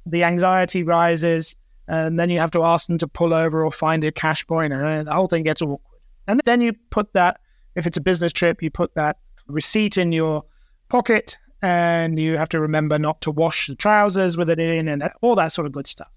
The 0.06 0.24
anxiety 0.24 0.82
rises, 0.82 1.54
and 1.86 2.18
then 2.18 2.30
you 2.30 2.38
have 2.38 2.50
to 2.52 2.62
ask 2.62 2.86
them 2.86 2.98
to 2.98 3.08
pull 3.08 3.34
over 3.34 3.64
or 3.64 3.70
find 3.70 4.02
a 4.04 4.10
cash 4.10 4.46
point, 4.46 4.72
and 4.72 5.06
the 5.06 5.12
whole 5.12 5.26
thing 5.26 5.42
gets 5.42 5.60
awkward. 5.60 6.00
And 6.26 6.40
then 6.44 6.60
you 6.60 6.72
put 6.90 7.12
that, 7.12 7.40
if 7.74 7.86
it's 7.86 7.96
a 7.96 8.00
business 8.00 8.32
trip, 8.32 8.62
you 8.62 8.70
put 8.70 8.94
that 8.94 9.18
receipt 9.46 9.98
in 9.98 10.12
your 10.12 10.44
pocket, 10.88 11.36
and 11.62 12.18
you 12.18 12.38
have 12.38 12.48
to 12.50 12.60
remember 12.60 12.98
not 12.98 13.20
to 13.20 13.30
wash 13.30 13.66
the 13.66 13.74
trousers 13.74 14.36
with 14.36 14.48
it 14.48 14.58
in, 14.58 14.88
and 14.88 15.10
all 15.20 15.34
that 15.34 15.52
sort 15.52 15.66
of 15.66 15.72
good 15.72 15.86
stuff. 15.86 16.10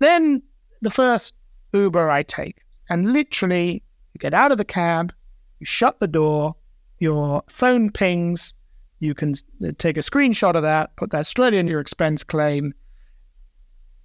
Then 0.00 0.42
the 0.80 0.90
first 0.90 1.34
Uber 1.72 2.10
I 2.10 2.22
take, 2.22 2.62
and 2.90 3.12
literally 3.12 3.84
you 4.14 4.18
get 4.18 4.34
out 4.34 4.50
of 4.50 4.58
the 4.58 4.64
cab, 4.64 5.14
you 5.62 5.66
shut 5.66 6.00
the 6.00 6.08
door, 6.08 6.56
your 6.98 7.44
phone 7.48 7.88
pings, 7.88 8.52
you 8.98 9.14
can 9.14 9.34
uh, 9.64 9.70
take 9.78 9.96
a 9.96 10.00
screenshot 10.00 10.56
of 10.56 10.62
that, 10.62 10.96
put 10.96 11.12
that 11.12 11.24
straight 11.24 11.54
in 11.54 11.68
your 11.68 11.78
expense 11.78 12.24
claim. 12.24 12.74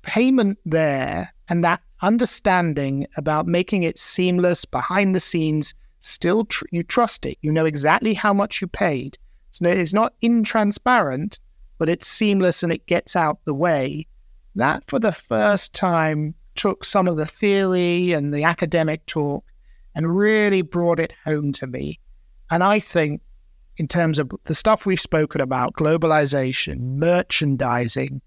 Payment 0.03 0.59
there 0.65 1.33
and 1.49 1.63
that 1.63 1.81
understanding 2.03 3.07
about 3.17 3.47
making 3.47 3.81
it 3.81 3.97
seamless 3.97 4.65
behind 4.65 5.15
the 5.15 5.19
scenes, 5.19 5.73
still 5.97 6.45
tr- 6.45 6.65
you 6.71 6.83
trust 6.83 7.25
it. 7.25 7.39
You 7.41 7.51
know 7.51 7.65
exactly 7.65 8.13
how 8.13 8.33
much 8.33 8.61
you 8.61 8.67
paid. 8.67 9.17
So 9.49 9.65
it's 9.65 9.93
not 9.93 10.13
intransparent, 10.21 11.39
but 11.79 11.89
it's 11.89 12.05
seamless 12.05 12.61
and 12.61 12.71
it 12.71 12.85
gets 12.85 13.15
out 13.15 13.39
the 13.45 13.55
way. 13.55 14.05
That 14.53 14.85
for 14.85 14.99
the 14.99 15.11
first 15.11 15.73
time 15.73 16.35
took 16.53 16.83
some 16.83 17.07
of 17.07 17.17
the 17.17 17.25
theory 17.25 18.11
and 18.11 18.31
the 18.31 18.43
academic 18.43 19.07
talk 19.07 19.43
and 19.97 20.15
really 20.15 20.61
brought 20.61 20.99
it 20.99 21.11
home 21.25 21.51
to 21.51 21.65
me. 21.65 21.99
And 22.51 22.63
I 22.63 22.77
think, 22.77 23.19
in 23.77 23.87
terms 23.87 24.19
of 24.19 24.31
the 24.43 24.53
stuff 24.53 24.85
we've 24.85 25.01
spoken 25.01 25.41
about, 25.41 25.73
globalization, 25.73 26.97
merchandising, 26.97 28.21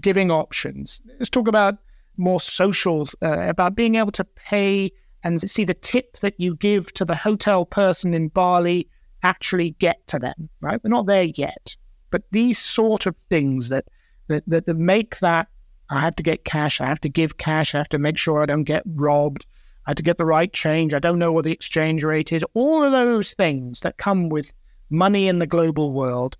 giving 0.00 0.30
options, 0.30 1.00
let's 1.18 1.30
talk 1.30 1.48
about 1.48 1.78
more 2.18 2.38
socials, 2.38 3.16
uh, 3.22 3.48
about 3.48 3.74
being 3.74 3.94
able 3.94 4.12
to 4.12 4.24
pay 4.24 4.90
and 5.22 5.40
see 5.40 5.64
the 5.64 5.72
tip 5.72 6.18
that 6.18 6.38
you 6.38 6.54
give 6.56 6.92
to 6.92 7.04
the 7.06 7.14
hotel 7.14 7.64
person 7.64 8.12
in 8.12 8.28
Bali 8.28 8.86
actually 9.22 9.70
get 9.78 10.06
to 10.08 10.18
them, 10.18 10.50
right? 10.60 10.80
We're 10.84 10.90
not 10.90 11.06
there 11.06 11.24
yet. 11.24 11.76
But 12.10 12.24
these 12.30 12.58
sort 12.58 13.06
of 13.06 13.16
things 13.16 13.70
that, 13.70 13.86
that, 14.28 14.44
that, 14.48 14.66
that 14.66 14.76
make 14.76 15.18
that 15.20 15.48
I 15.88 16.00
have 16.00 16.14
to 16.16 16.22
get 16.22 16.44
cash, 16.44 16.82
I 16.82 16.86
have 16.86 17.00
to 17.00 17.08
give 17.08 17.38
cash, 17.38 17.74
I 17.74 17.78
have 17.78 17.88
to 17.88 17.98
make 17.98 18.18
sure 18.18 18.42
I 18.42 18.46
don't 18.46 18.64
get 18.64 18.82
robbed, 18.84 19.46
I 19.86 19.90
had 19.90 19.96
to 19.98 20.02
get 20.02 20.16
the 20.16 20.24
right 20.24 20.52
change. 20.52 20.94
I 20.94 20.98
don't 20.98 21.18
know 21.18 21.32
what 21.32 21.44
the 21.44 21.52
exchange 21.52 22.04
rate 22.04 22.32
is. 22.32 22.44
All 22.54 22.82
of 22.82 22.92
those 22.92 23.34
things 23.34 23.80
that 23.80 23.98
come 23.98 24.28
with 24.28 24.52
money 24.90 25.28
in 25.28 25.38
the 25.38 25.46
global 25.46 25.92
world. 25.92 26.36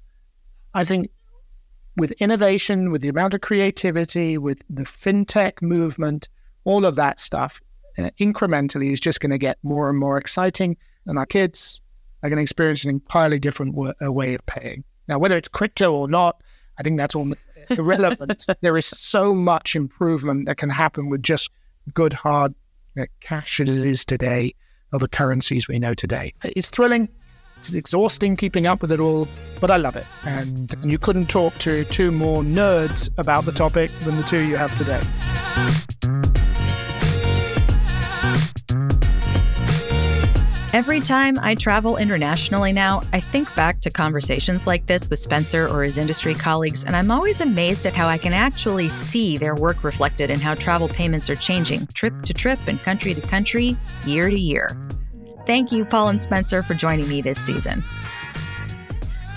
I 0.73 0.85
think 0.85 1.11
with 1.97 2.13
innovation, 2.13 2.91
with 2.91 3.03
the 3.03 3.09
amount 3.09 3.35
of 3.35 3.41
creativity, 3.43 4.39
with 4.39 4.63
the 4.69 4.85
fintech 4.85 5.63
movement, 5.63 6.29
all 6.65 6.85
of 6.85 6.97
that 6.97 7.21
stuff 7.21 7.61
uh, 7.99 8.11
incrementally 8.19 8.93
is 8.93 9.01
just 9.01 9.21
going 9.21 9.31
to 9.31 9.39
get 9.39 9.59
more 9.63 9.89
and 9.89 9.99
more 9.99 10.19
exciting. 10.19 10.77
And 11.07 11.19
our 11.19 11.27
kids 11.27 11.83
are 12.23 12.31
going 12.31 12.39
to 12.39 12.43
experience 12.43 12.85
an 12.85 12.91
entirely 12.91 13.39
different 13.39 13.75
w- 13.75 13.93
way 14.11 14.35
of 14.35 14.45
paying. 14.47 14.85
Now, 15.07 15.19
whether 15.19 15.37
it's 15.37 15.49
crypto 15.49 15.93
or 15.93 16.09
not, 16.09 16.41
I 16.79 16.83
think 16.83 16.97
that's 16.97 17.15
all 17.15 17.31
irrelevant. 17.71 18.47
there 18.63 18.77
is 18.77 18.87
so 18.87 19.35
much 19.35 19.77
improvement 19.77 20.47
that 20.47 20.57
can 20.57 20.71
happen 20.71 21.09
with 21.09 21.23
just 21.23 21.51
good, 21.93 22.15
hard 22.15 22.55
cash 23.21 23.61
as 23.61 23.85
it 23.85 23.89
is 23.89 24.05
today, 24.05 24.55
or 24.93 24.99
the 24.99 25.09
currencies 25.09 25.69
we 25.69 25.79
know 25.79 25.95
today. 25.95 26.33
It's 26.45 26.69
thrilling. 26.69 27.09
It's 27.57 27.73
exhausting 27.73 28.37
keeping 28.37 28.67
up 28.67 28.83
with 28.83 28.93
it 28.93 29.01
all, 29.01 29.29
but 29.61 29.71
I 29.71 29.77
love 29.77 29.97
it. 29.97 30.07
And 30.25 30.75
you 30.85 30.99
couldn't 30.99 31.27
talk 31.27 31.57
to 31.59 31.85
two 31.85 32.11
more 32.11 32.43
nerds 32.43 33.11
about 33.17 33.45
the 33.45 33.53
topic 33.53 33.91
than 34.01 34.17
the 34.17 34.23
two 34.23 34.41
you 34.41 34.57
have 34.57 34.75
today. 34.77 35.01
Every 40.75 40.99
time 40.99 41.39
I 41.41 41.55
travel 41.55 41.99
internationally 41.99 42.73
now, 42.73 43.01
I 43.13 43.21
think 43.21 43.55
back 43.55 43.81
to 43.83 43.91
conversations 43.93 44.67
like 44.67 44.87
this 44.87 45.09
with 45.09 45.21
Spencer 45.21 45.69
or 45.69 45.85
his 45.85 45.99
industry 45.99 46.35
colleagues, 46.35 46.85
and 46.85 46.97
I'm 46.97 47.13
always 47.13 47.41
amazed 47.41 47.87
at 47.87 47.93
how 47.93 48.09
I 48.09 48.19
can 48.19 48.33
actually 48.33 48.89
see 48.89 49.37
their 49.39 49.55
work 49.55 49.85
reflected 49.85 50.31
in 50.31 50.41
how 50.41 50.57
travel 50.57 50.89
payments 50.89 51.31
are 51.31 51.37
changing 51.37 51.87
trip 51.95 52.23
to 52.23 52.35
trip 52.35 52.59
and 52.67 52.83
country 52.83 53.15
to 53.15 53.21
country, 53.21 53.77
year 54.05 54.29
to 54.29 54.37
year. 54.37 54.77
Thank 55.47 55.71
you, 55.71 55.85
Paul 55.85 56.09
and 56.09 56.21
Spencer, 56.21 56.65
for 56.65 56.75
joining 56.75 57.09
me 57.09 57.23
this 57.23 57.39
season. 57.39 57.85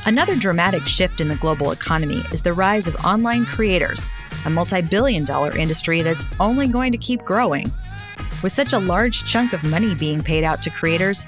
Another 0.08 0.36
dramatic 0.36 0.88
shift 0.88 1.22
in 1.22 1.28
the 1.28 1.36
global 1.36 1.70
economy 1.70 2.24
is 2.32 2.42
the 2.42 2.54
rise 2.54 2.88
of 2.88 2.96
online 3.06 3.46
creators, 3.46 4.10
a 4.46 4.50
multi 4.50 4.82
billion 4.82 5.24
dollar 5.24 5.56
industry 5.56 6.02
that's 6.02 6.26
only 6.40 6.68
going 6.68 6.92
to 6.94 6.98
keep 6.98 7.24
growing. 7.26 7.72
With 8.44 8.52
such 8.52 8.74
a 8.74 8.80
large 8.80 9.24
chunk 9.24 9.54
of 9.54 9.64
money 9.64 9.96
being 9.96 10.22
paid 10.22 10.44
out 10.44 10.62
to 10.62 10.70
creators, 10.70 11.26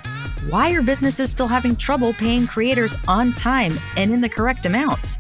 why 0.48 0.72
are 0.72 0.82
businesses 0.84 1.32
still 1.32 1.48
having 1.48 1.76
trouble 1.76 2.14
paying 2.14 2.46
creators 2.46 2.98
on 3.08 3.34
time 3.34 3.80
and 3.98 4.14
in 4.14 4.22
the 4.22 4.30
correct 4.30 4.68
amounts? 4.68 5.18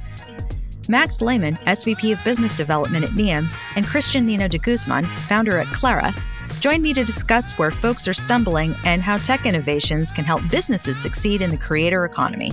Max 0.88 1.20
Lehman, 1.20 1.56
SVP 1.66 2.14
of 2.14 2.24
Business 2.24 2.54
Development 2.54 3.04
at 3.04 3.12
Nium, 3.12 3.52
and 3.76 3.88
Kristen 3.88 4.28
Nino 4.28 4.48
de 4.48 4.60
Guzman, 4.60 5.06
founder 5.28 5.58
at 5.58 5.72
Clara, 5.72 6.14
joined 6.60 6.84
me 6.84 6.94
to 6.94 7.04
discuss 7.04 7.54
where 7.54 7.72
folks 7.72 8.08
are 8.08 8.14
stumbling 8.14 8.76
and 8.86 9.02
how 9.02 9.18
tech 9.18 9.48
innovations 9.48 10.12
can 10.12 10.26
help 10.26 10.48
businesses 10.50 10.98
succeed 10.98 11.42
in 11.42 11.50
the 11.50 11.58
creator 11.58 12.06
economy. 12.06 12.52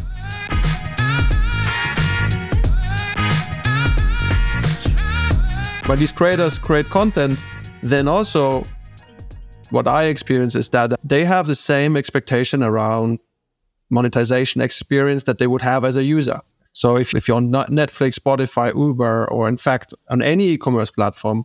When 5.87 5.99
these 5.99 6.13
creators 6.13 6.59
create 6.59 6.89
content, 6.89 7.45
then 7.83 8.09
also 8.09 8.67
what 9.71 9.89
I 9.89 10.05
experience 10.05 10.55
is 10.55 10.71
that 10.71 10.93
they 11.03 11.25
have 11.25 11.47
the 11.47 11.55
same 11.55 11.97
expectation 11.97 12.63
around 12.63 13.19
monetization 13.91 14.61
experience 14.61 15.25
that 15.25 15.39
they 15.39 15.47
would 15.47 15.63
have 15.63 15.85
as 15.85 15.97
a 15.97 16.05
user. 16.05 16.41
So 16.73 16.97
if, 16.97 17.15
if 17.15 17.29
you're 17.29 17.37
on 17.37 17.51
Netflix, 17.51 18.19
Spotify, 18.19 18.75
Uber, 18.77 19.31
or 19.31 19.49
in 19.49 19.57
fact 19.57 19.95
on 20.09 20.23
any 20.23 20.49
e-commerce 20.49 20.91
platform, 20.91 21.45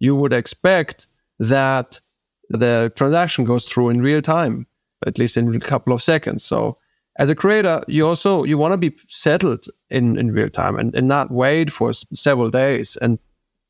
you 0.00 0.16
would 0.16 0.32
expect 0.32 1.06
that 1.38 2.00
the 2.48 2.92
transaction 2.96 3.44
goes 3.44 3.64
through 3.64 3.90
in 3.90 4.02
real 4.02 4.20
time, 4.20 4.66
at 5.06 5.18
least 5.18 5.36
in 5.36 5.54
a 5.54 5.60
couple 5.60 5.92
of 5.92 6.02
seconds. 6.02 6.42
So 6.42 6.78
as 7.16 7.30
a 7.30 7.34
creator, 7.34 7.82
you 7.88 8.06
also 8.06 8.44
you 8.44 8.58
want 8.58 8.72
to 8.72 8.78
be 8.78 8.96
settled 9.06 9.66
in, 9.90 10.18
in 10.18 10.32
real 10.32 10.50
time 10.50 10.76
and, 10.76 10.94
and 10.94 11.06
not 11.06 11.30
wait 11.30 11.70
for 11.70 11.92
several 11.92 12.50
days. 12.50 12.96
And 12.96 13.18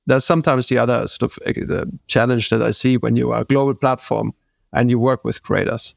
that's 0.06 0.26
sometimes 0.26 0.66
the 0.66 0.78
other 0.78 1.06
sort 1.06 1.32
of 1.32 1.38
uh, 1.46 1.52
the 1.52 1.98
challenge 2.06 2.50
that 2.50 2.62
I 2.62 2.70
see 2.70 2.96
when 2.96 3.16
you 3.16 3.32
are 3.32 3.42
a 3.42 3.44
global 3.44 3.74
platform 3.74 4.32
and 4.72 4.90
you 4.90 4.98
work 4.98 5.24
with 5.24 5.42
creators. 5.42 5.94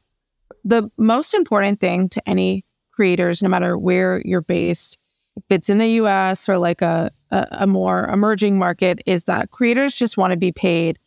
The 0.64 0.90
most 0.96 1.34
important 1.34 1.80
thing 1.80 2.08
to 2.10 2.28
any 2.28 2.64
creators, 2.92 3.42
no 3.42 3.48
matter 3.48 3.76
where 3.76 4.22
you're 4.24 4.40
based, 4.40 4.98
if 5.36 5.44
it's 5.50 5.68
in 5.68 5.78
the 5.78 5.88
US 6.02 6.48
or 6.48 6.58
like 6.58 6.82
a, 6.82 7.10
a, 7.30 7.46
a 7.52 7.66
more 7.66 8.06
emerging 8.06 8.58
market, 8.58 9.00
is 9.06 9.24
that 9.24 9.50
creators 9.50 9.94
just 9.94 10.16
want 10.16 10.32
to 10.32 10.36
be 10.36 10.52
paid. 10.52 10.98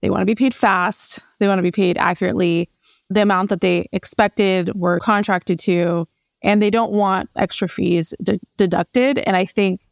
They 0.00 0.10
want 0.10 0.22
to 0.22 0.26
be 0.26 0.34
paid 0.34 0.54
fast. 0.54 1.20
They 1.38 1.48
want 1.48 1.58
to 1.58 1.62
be 1.62 1.70
paid 1.70 1.98
accurately, 1.98 2.68
the 3.10 3.22
amount 3.22 3.50
that 3.50 3.60
they 3.60 3.88
expected, 3.92 4.74
were 4.74 5.00
contracted 5.00 5.58
to, 5.60 6.06
and 6.42 6.60
they 6.60 6.70
don't 6.70 6.92
want 6.92 7.30
extra 7.36 7.68
fees 7.68 8.14
de- 8.22 8.40
deducted. 8.56 9.18
And 9.18 9.36
I 9.36 9.44
think 9.44 9.83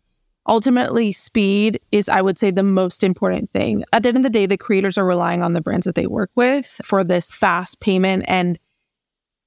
ultimately 0.48 1.12
speed 1.12 1.78
is 1.92 2.09
i 2.09 2.20
would 2.20 2.38
say 2.38 2.50
the 2.50 2.62
most 2.62 3.05
important 3.05 3.50
thing. 3.50 3.85
At 3.92 4.02
the 4.02 4.09
end 4.09 4.18
of 4.18 4.22
the 4.22 4.31
day 4.31 4.46
the 4.46 4.57
creators 4.57 4.98
are 4.98 5.05
relying 5.05 5.42
on 5.42 5.52
the 5.52 5.61
brands 5.61 5.87
that 5.87 5.94
they 5.94 6.07
work 6.07 6.31
with 6.35 6.81
for 6.85 7.05
this 7.05 7.31
fast 7.31 7.81
payment. 7.81 8.24
And 8.26 8.59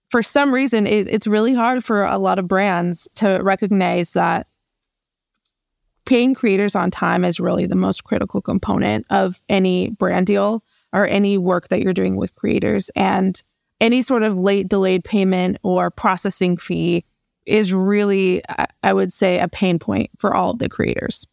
for 0.09 0.23
some 0.23 0.53
reason 0.53 0.87
it, 0.87 1.07
it's 1.07 1.27
really 1.27 1.53
hard 1.53 1.83
for 1.83 2.03
a 2.03 2.17
lot 2.17 2.39
of 2.39 2.47
brands 2.47 3.07
to 3.15 3.39
recognize 3.41 4.13
that 4.13 4.47
paying 6.05 6.35
creators 6.35 6.75
on 6.75 6.91
time 6.91 7.25
is 7.25 7.39
really 7.39 7.65
the 7.65 7.75
most 7.75 8.03
critical 8.03 8.41
component 8.41 9.05
of 9.09 9.41
any 9.49 9.89
brand 9.89 10.27
deal 10.27 10.63
or 10.93 11.07
any 11.07 11.37
work 11.37 11.67
that 11.69 11.81
you're 11.81 11.93
doing 11.93 12.15
with 12.15 12.35
creators. 12.35 12.89
And 12.95 13.41
any 13.81 14.01
sort 14.01 14.23
of 14.23 14.39
late 14.39 14.69
delayed 14.69 15.03
payment 15.03 15.57
or 15.63 15.91
processing 15.91 16.57
fee 16.57 17.03
is 17.45 17.73
really, 17.73 18.41
I 18.83 18.93
would 18.93 19.11
say, 19.11 19.39
a 19.39 19.47
pain 19.47 19.79
point 19.79 20.11
for 20.17 20.35
all 20.35 20.51
of 20.51 20.59
the 20.59 20.69
creators. 20.69 21.27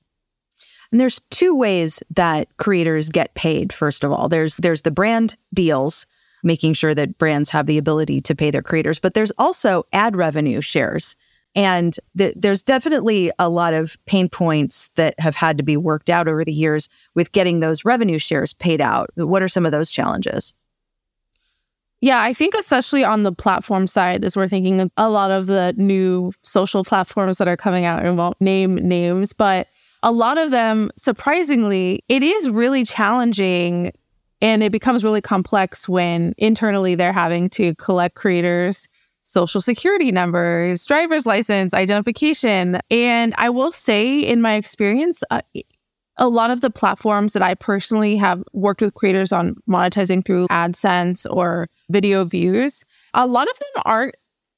And 0.90 1.00
there's 1.00 1.20
two 1.30 1.56
ways 1.56 2.02
that 2.10 2.54
creators 2.58 3.08
get 3.08 3.34
paid. 3.34 3.72
First 3.72 4.04
of 4.04 4.12
all, 4.12 4.28
there's 4.28 4.58
there's 4.58 4.82
the 4.82 4.90
brand 4.90 5.36
deals, 5.54 6.06
making 6.42 6.74
sure 6.74 6.94
that 6.94 7.16
brands 7.18 7.50
have 7.50 7.66
the 7.66 7.78
ability 7.78 8.20
to 8.22 8.34
pay 8.34 8.50
their 8.50 8.62
creators, 8.62 8.98
but 8.98 9.14
there's 9.14 9.32
also 9.38 9.84
ad 9.92 10.16
revenue 10.16 10.60
shares. 10.60 11.16
And 11.54 11.94
th- 12.16 12.34
there's 12.36 12.62
definitely 12.62 13.30
a 13.38 13.48
lot 13.48 13.74
of 13.74 13.98
pain 14.06 14.28
points 14.28 14.88
that 14.96 15.18
have 15.18 15.36
had 15.36 15.58
to 15.58 15.62
be 15.62 15.76
worked 15.76 16.08
out 16.08 16.28
over 16.28 16.44
the 16.44 16.52
years 16.52 16.88
with 17.14 17.32
getting 17.32 17.60
those 17.60 17.84
revenue 17.84 18.18
shares 18.18 18.52
paid 18.52 18.80
out. 18.80 19.10
What 19.16 19.42
are 19.42 19.48
some 19.48 19.66
of 19.66 19.72
those 19.72 19.90
challenges? 19.90 20.54
Yeah, 22.02 22.20
I 22.20 22.32
think 22.32 22.54
especially 22.54 23.04
on 23.04 23.22
the 23.22 23.30
platform 23.30 23.86
side, 23.86 24.24
as 24.24 24.36
we're 24.36 24.48
thinking 24.48 24.90
a 24.96 25.08
lot 25.08 25.30
of 25.30 25.46
the 25.46 25.72
new 25.76 26.32
social 26.42 26.82
platforms 26.82 27.38
that 27.38 27.46
are 27.46 27.56
coming 27.56 27.84
out 27.84 28.04
and 28.04 28.18
won't 28.18 28.40
name 28.40 28.74
names, 28.74 29.32
but 29.32 29.68
a 30.02 30.10
lot 30.10 30.36
of 30.36 30.50
them, 30.50 30.90
surprisingly, 30.96 32.02
it 32.08 32.24
is 32.24 32.50
really 32.50 32.84
challenging 32.84 33.92
and 34.40 34.64
it 34.64 34.72
becomes 34.72 35.04
really 35.04 35.20
complex 35.20 35.88
when 35.88 36.34
internally 36.38 36.96
they're 36.96 37.12
having 37.12 37.48
to 37.50 37.72
collect 37.76 38.16
creators 38.16 38.88
social 39.24 39.60
security 39.60 40.10
numbers, 40.10 40.84
driver's 40.84 41.24
license, 41.24 41.72
identification. 41.72 42.80
And 42.90 43.32
I 43.38 43.50
will 43.50 43.70
say, 43.70 44.18
in 44.18 44.42
my 44.42 44.54
experience, 44.54 45.22
uh, 45.30 45.42
a 46.16 46.28
lot 46.28 46.50
of 46.50 46.60
the 46.60 46.70
platforms 46.70 47.32
that 47.32 47.42
I 47.42 47.54
personally 47.54 48.16
have 48.16 48.42
worked 48.52 48.80
with 48.80 48.94
creators 48.94 49.32
on 49.32 49.56
monetizing 49.68 50.24
through 50.24 50.46
AdSense 50.48 51.26
or 51.30 51.68
video 51.90 52.24
views, 52.24 52.84
a 53.14 53.26
lot 53.26 53.48
of 53.48 53.58
them 53.58 53.82
aren't 53.84 54.14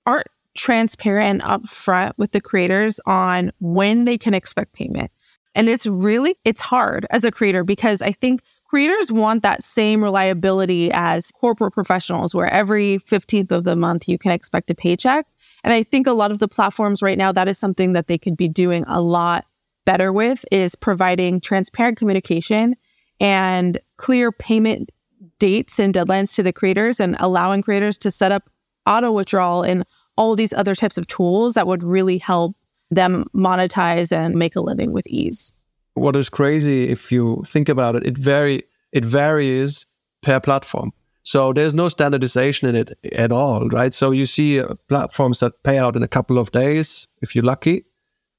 aren't 0.06 0.26
transparent 0.56 1.42
and 1.42 1.62
upfront 1.62 2.12
with 2.16 2.32
the 2.32 2.40
creators 2.40 3.00
on 3.06 3.50
when 3.60 4.04
they 4.04 4.18
can 4.18 4.34
expect 4.34 4.72
payment. 4.72 5.10
And 5.54 5.68
it's 5.68 5.86
really 5.86 6.36
it's 6.44 6.60
hard 6.60 7.06
as 7.10 7.24
a 7.24 7.30
creator 7.30 7.64
because 7.64 8.02
I 8.02 8.12
think 8.12 8.42
creators 8.66 9.12
want 9.12 9.42
that 9.44 9.62
same 9.62 10.02
reliability 10.02 10.90
as 10.92 11.30
corporate 11.30 11.72
professionals 11.72 12.34
where 12.34 12.48
every 12.52 12.98
15th 12.98 13.52
of 13.52 13.64
the 13.64 13.76
month 13.76 14.08
you 14.08 14.18
can 14.18 14.32
expect 14.32 14.70
a 14.70 14.74
paycheck. 14.74 15.26
And 15.62 15.72
I 15.72 15.84
think 15.84 16.06
a 16.06 16.12
lot 16.12 16.32
of 16.32 16.40
the 16.40 16.48
platforms 16.48 17.00
right 17.00 17.16
now 17.16 17.30
that 17.30 17.46
is 17.46 17.58
something 17.58 17.92
that 17.92 18.08
they 18.08 18.18
could 18.18 18.36
be 18.36 18.48
doing 18.48 18.84
a 18.88 19.00
lot 19.00 19.46
better 19.84 20.12
with 20.12 20.44
is 20.50 20.74
providing 20.74 21.40
transparent 21.40 21.98
communication 21.98 22.76
and 23.20 23.78
clear 23.96 24.32
payment 24.32 24.90
dates 25.38 25.78
and 25.78 25.94
deadlines 25.94 26.34
to 26.34 26.42
the 26.42 26.52
creators 26.52 27.00
and 27.00 27.16
allowing 27.20 27.62
creators 27.62 27.98
to 27.98 28.10
set 28.10 28.32
up 28.32 28.50
auto 28.86 29.12
withdrawal 29.12 29.62
and 29.62 29.84
all 30.16 30.36
these 30.36 30.52
other 30.52 30.74
types 30.74 30.98
of 30.98 31.06
tools 31.06 31.54
that 31.54 31.66
would 31.66 31.82
really 31.82 32.18
help 32.18 32.56
them 32.90 33.24
monetize 33.34 34.12
and 34.12 34.34
make 34.34 34.54
a 34.56 34.60
living 34.60 34.92
with 34.92 35.06
ease. 35.06 35.52
What 35.94 36.16
is 36.16 36.28
crazy 36.28 36.88
if 36.88 37.10
you 37.10 37.42
think 37.46 37.68
about 37.68 37.96
it, 37.96 38.06
it 38.06 38.18
vary 38.18 38.62
it 38.92 39.04
varies 39.04 39.86
per 40.22 40.40
platform. 40.40 40.92
So 41.24 41.52
there's 41.52 41.74
no 41.74 41.88
standardization 41.88 42.68
in 42.68 42.76
it 42.76 42.92
at 43.12 43.32
all, 43.32 43.68
right? 43.68 43.94
So 43.94 44.10
you 44.10 44.26
see 44.26 44.60
uh, 44.60 44.74
platforms 44.88 45.40
that 45.40 45.62
pay 45.62 45.78
out 45.78 45.96
in 45.96 46.02
a 46.02 46.08
couple 46.08 46.38
of 46.38 46.52
days 46.52 47.08
if 47.22 47.34
you're 47.34 47.44
lucky 47.44 47.86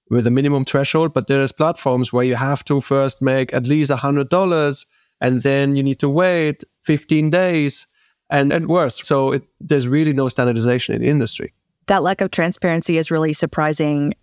with 0.09 0.27
a 0.27 0.31
minimum 0.31 0.65
threshold, 0.65 1.13
but 1.13 1.27
there's 1.27 1.51
platforms 1.51 2.13
where 2.13 2.23
you 2.23 2.35
have 2.35 2.63
to 2.65 2.79
first 2.79 3.21
make 3.21 3.53
at 3.53 3.67
least 3.67 3.89
a 3.89 3.95
hundred 3.95 4.29
dollars 4.29 4.85
and 5.21 5.41
then 5.41 5.75
you 5.75 5.83
need 5.83 5.99
to 5.99 6.09
wait 6.09 6.63
15 6.83 7.29
days 7.29 7.87
and, 8.29 8.51
and 8.51 8.67
worse. 8.67 9.05
So 9.05 9.33
it, 9.33 9.43
there's 9.59 9.87
really 9.87 10.13
no 10.13 10.29
standardization 10.29 10.95
in 10.95 11.01
the 11.01 11.07
industry. 11.07 11.53
That 11.87 12.03
lack 12.03 12.21
of 12.21 12.31
transparency 12.31 12.97
is 12.97 13.11
really 13.11 13.33
surprising 13.33 14.13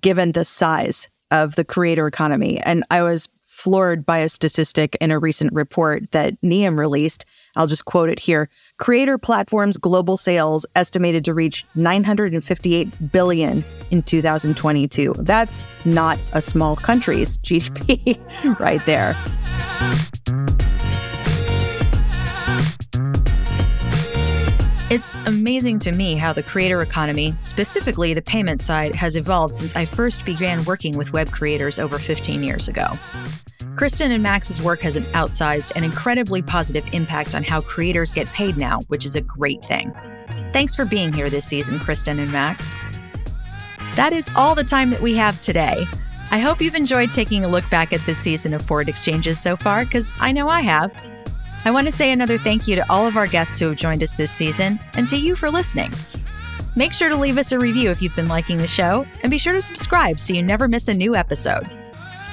given 0.00 0.32
the 0.32 0.44
size 0.44 1.08
of 1.30 1.56
the 1.56 1.64
creator 1.64 2.06
economy. 2.06 2.58
And 2.60 2.84
I 2.90 3.02
was 3.02 3.28
floored 3.58 4.06
by 4.06 4.18
a 4.18 4.28
statistic 4.28 4.96
in 5.00 5.10
a 5.10 5.18
recent 5.18 5.52
report 5.52 6.12
that 6.12 6.40
Nium 6.42 6.78
released. 6.78 7.24
I'll 7.56 7.66
just 7.66 7.86
quote 7.86 8.08
it 8.08 8.20
here. 8.20 8.48
Creator 8.76 9.18
platforms 9.18 9.76
global 9.76 10.16
sales 10.16 10.64
estimated 10.76 11.24
to 11.24 11.34
reach 11.34 11.66
958 11.74 13.10
billion 13.10 13.64
in 13.90 14.02
2022. 14.02 15.12
That's 15.18 15.66
not 15.84 16.20
a 16.32 16.40
small 16.40 16.76
country's 16.76 17.36
GDP 17.38 18.16
right 18.60 18.84
there. 18.86 19.16
It's 24.90 25.14
amazing 25.26 25.80
to 25.80 25.92
me 25.92 26.14
how 26.14 26.32
the 26.32 26.44
creator 26.44 26.80
economy, 26.80 27.34
specifically 27.42 28.14
the 28.14 28.22
payment 28.22 28.60
side, 28.60 28.94
has 28.94 29.16
evolved 29.16 29.56
since 29.56 29.74
I 29.74 29.84
first 29.84 30.24
began 30.24 30.64
working 30.64 30.96
with 30.96 31.12
web 31.12 31.30
creators 31.32 31.78
over 31.80 31.98
15 31.98 32.42
years 32.42 32.68
ago. 32.68 32.86
Kristen 33.76 34.12
and 34.12 34.22
Max's 34.22 34.62
work 34.62 34.80
has 34.82 34.96
an 34.96 35.04
outsized 35.14 35.72
and 35.74 35.84
incredibly 35.84 36.42
positive 36.42 36.86
impact 36.92 37.34
on 37.34 37.42
how 37.42 37.60
creators 37.60 38.12
get 38.12 38.28
paid 38.28 38.56
now, 38.56 38.80
which 38.88 39.04
is 39.04 39.16
a 39.16 39.20
great 39.20 39.64
thing. 39.64 39.92
Thanks 40.52 40.76
for 40.76 40.84
being 40.84 41.12
here 41.12 41.28
this 41.28 41.44
season, 41.44 41.78
Kristen 41.80 42.20
and 42.20 42.30
Max. 42.30 42.74
That 43.96 44.12
is 44.12 44.30
all 44.36 44.54
the 44.54 44.64
time 44.64 44.90
that 44.90 45.02
we 45.02 45.14
have 45.16 45.40
today. 45.40 45.86
I 46.30 46.38
hope 46.38 46.60
you've 46.60 46.74
enjoyed 46.74 47.10
taking 47.10 47.44
a 47.44 47.48
look 47.48 47.68
back 47.68 47.92
at 47.92 48.04
this 48.06 48.18
season 48.18 48.54
of 48.54 48.62
Forward 48.62 48.88
Exchanges 48.88 49.40
so 49.40 49.56
far, 49.56 49.84
because 49.84 50.12
I 50.20 50.30
know 50.30 50.48
I 50.48 50.60
have. 50.60 50.94
I 51.64 51.70
want 51.72 51.86
to 51.86 51.92
say 51.92 52.12
another 52.12 52.38
thank 52.38 52.68
you 52.68 52.76
to 52.76 52.92
all 52.92 53.06
of 53.06 53.16
our 53.16 53.26
guests 53.26 53.58
who 53.58 53.66
have 53.68 53.76
joined 53.76 54.02
us 54.02 54.14
this 54.14 54.30
season 54.30 54.78
and 54.94 55.08
to 55.08 55.16
you 55.16 55.34
for 55.34 55.50
listening. 55.50 55.92
Make 56.76 56.92
sure 56.92 57.08
to 57.08 57.16
leave 57.16 57.38
us 57.38 57.50
a 57.50 57.58
review 57.58 57.90
if 57.90 58.00
you've 58.00 58.14
been 58.14 58.28
liking 58.28 58.58
the 58.58 58.68
show, 58.68 59.04
and 59.22 59.30
be 59.30 59.38
sure 59.38 59.54
to 59.54 59.60
subscribe 59.60 60.20
so 60.20 60.32
you 60.32 60.42
never 60.42 60.68
miss 60.68 60.86
a 60.86 60.94
new 60.94 61.16
episode. 61.16 61.68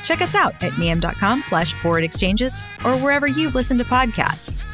Check 0.06 0.22
us 0.22 0.36
out 0.36 0.63
at 0.63 0.74
nium.com 0.74 1.41
slash 1.41 1.74
forward 1.74 2.04
exchanges 2.04 2.63
or 2.86 2.96
wherever 3.00 3.26
you've 3.28 3.56
listened 3.56 3.80
to 3.80 3.86
podcasts. 3.86 4.65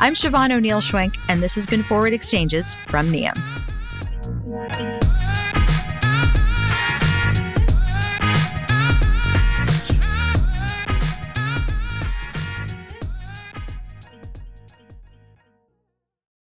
I'm 0.00 0.14
Siobhan 0.14 0.50
O'Neill 0.50 0.80
Schwenk, 0.80 1.18
and 1.28 1.42
this 1.42 1.54
has 1.54 1.66
been 1.66 1.82
Forward 1.82 2.14
Exchanges 2.14 2.74
from 2.88 3.12
Nium. 3.12 3.36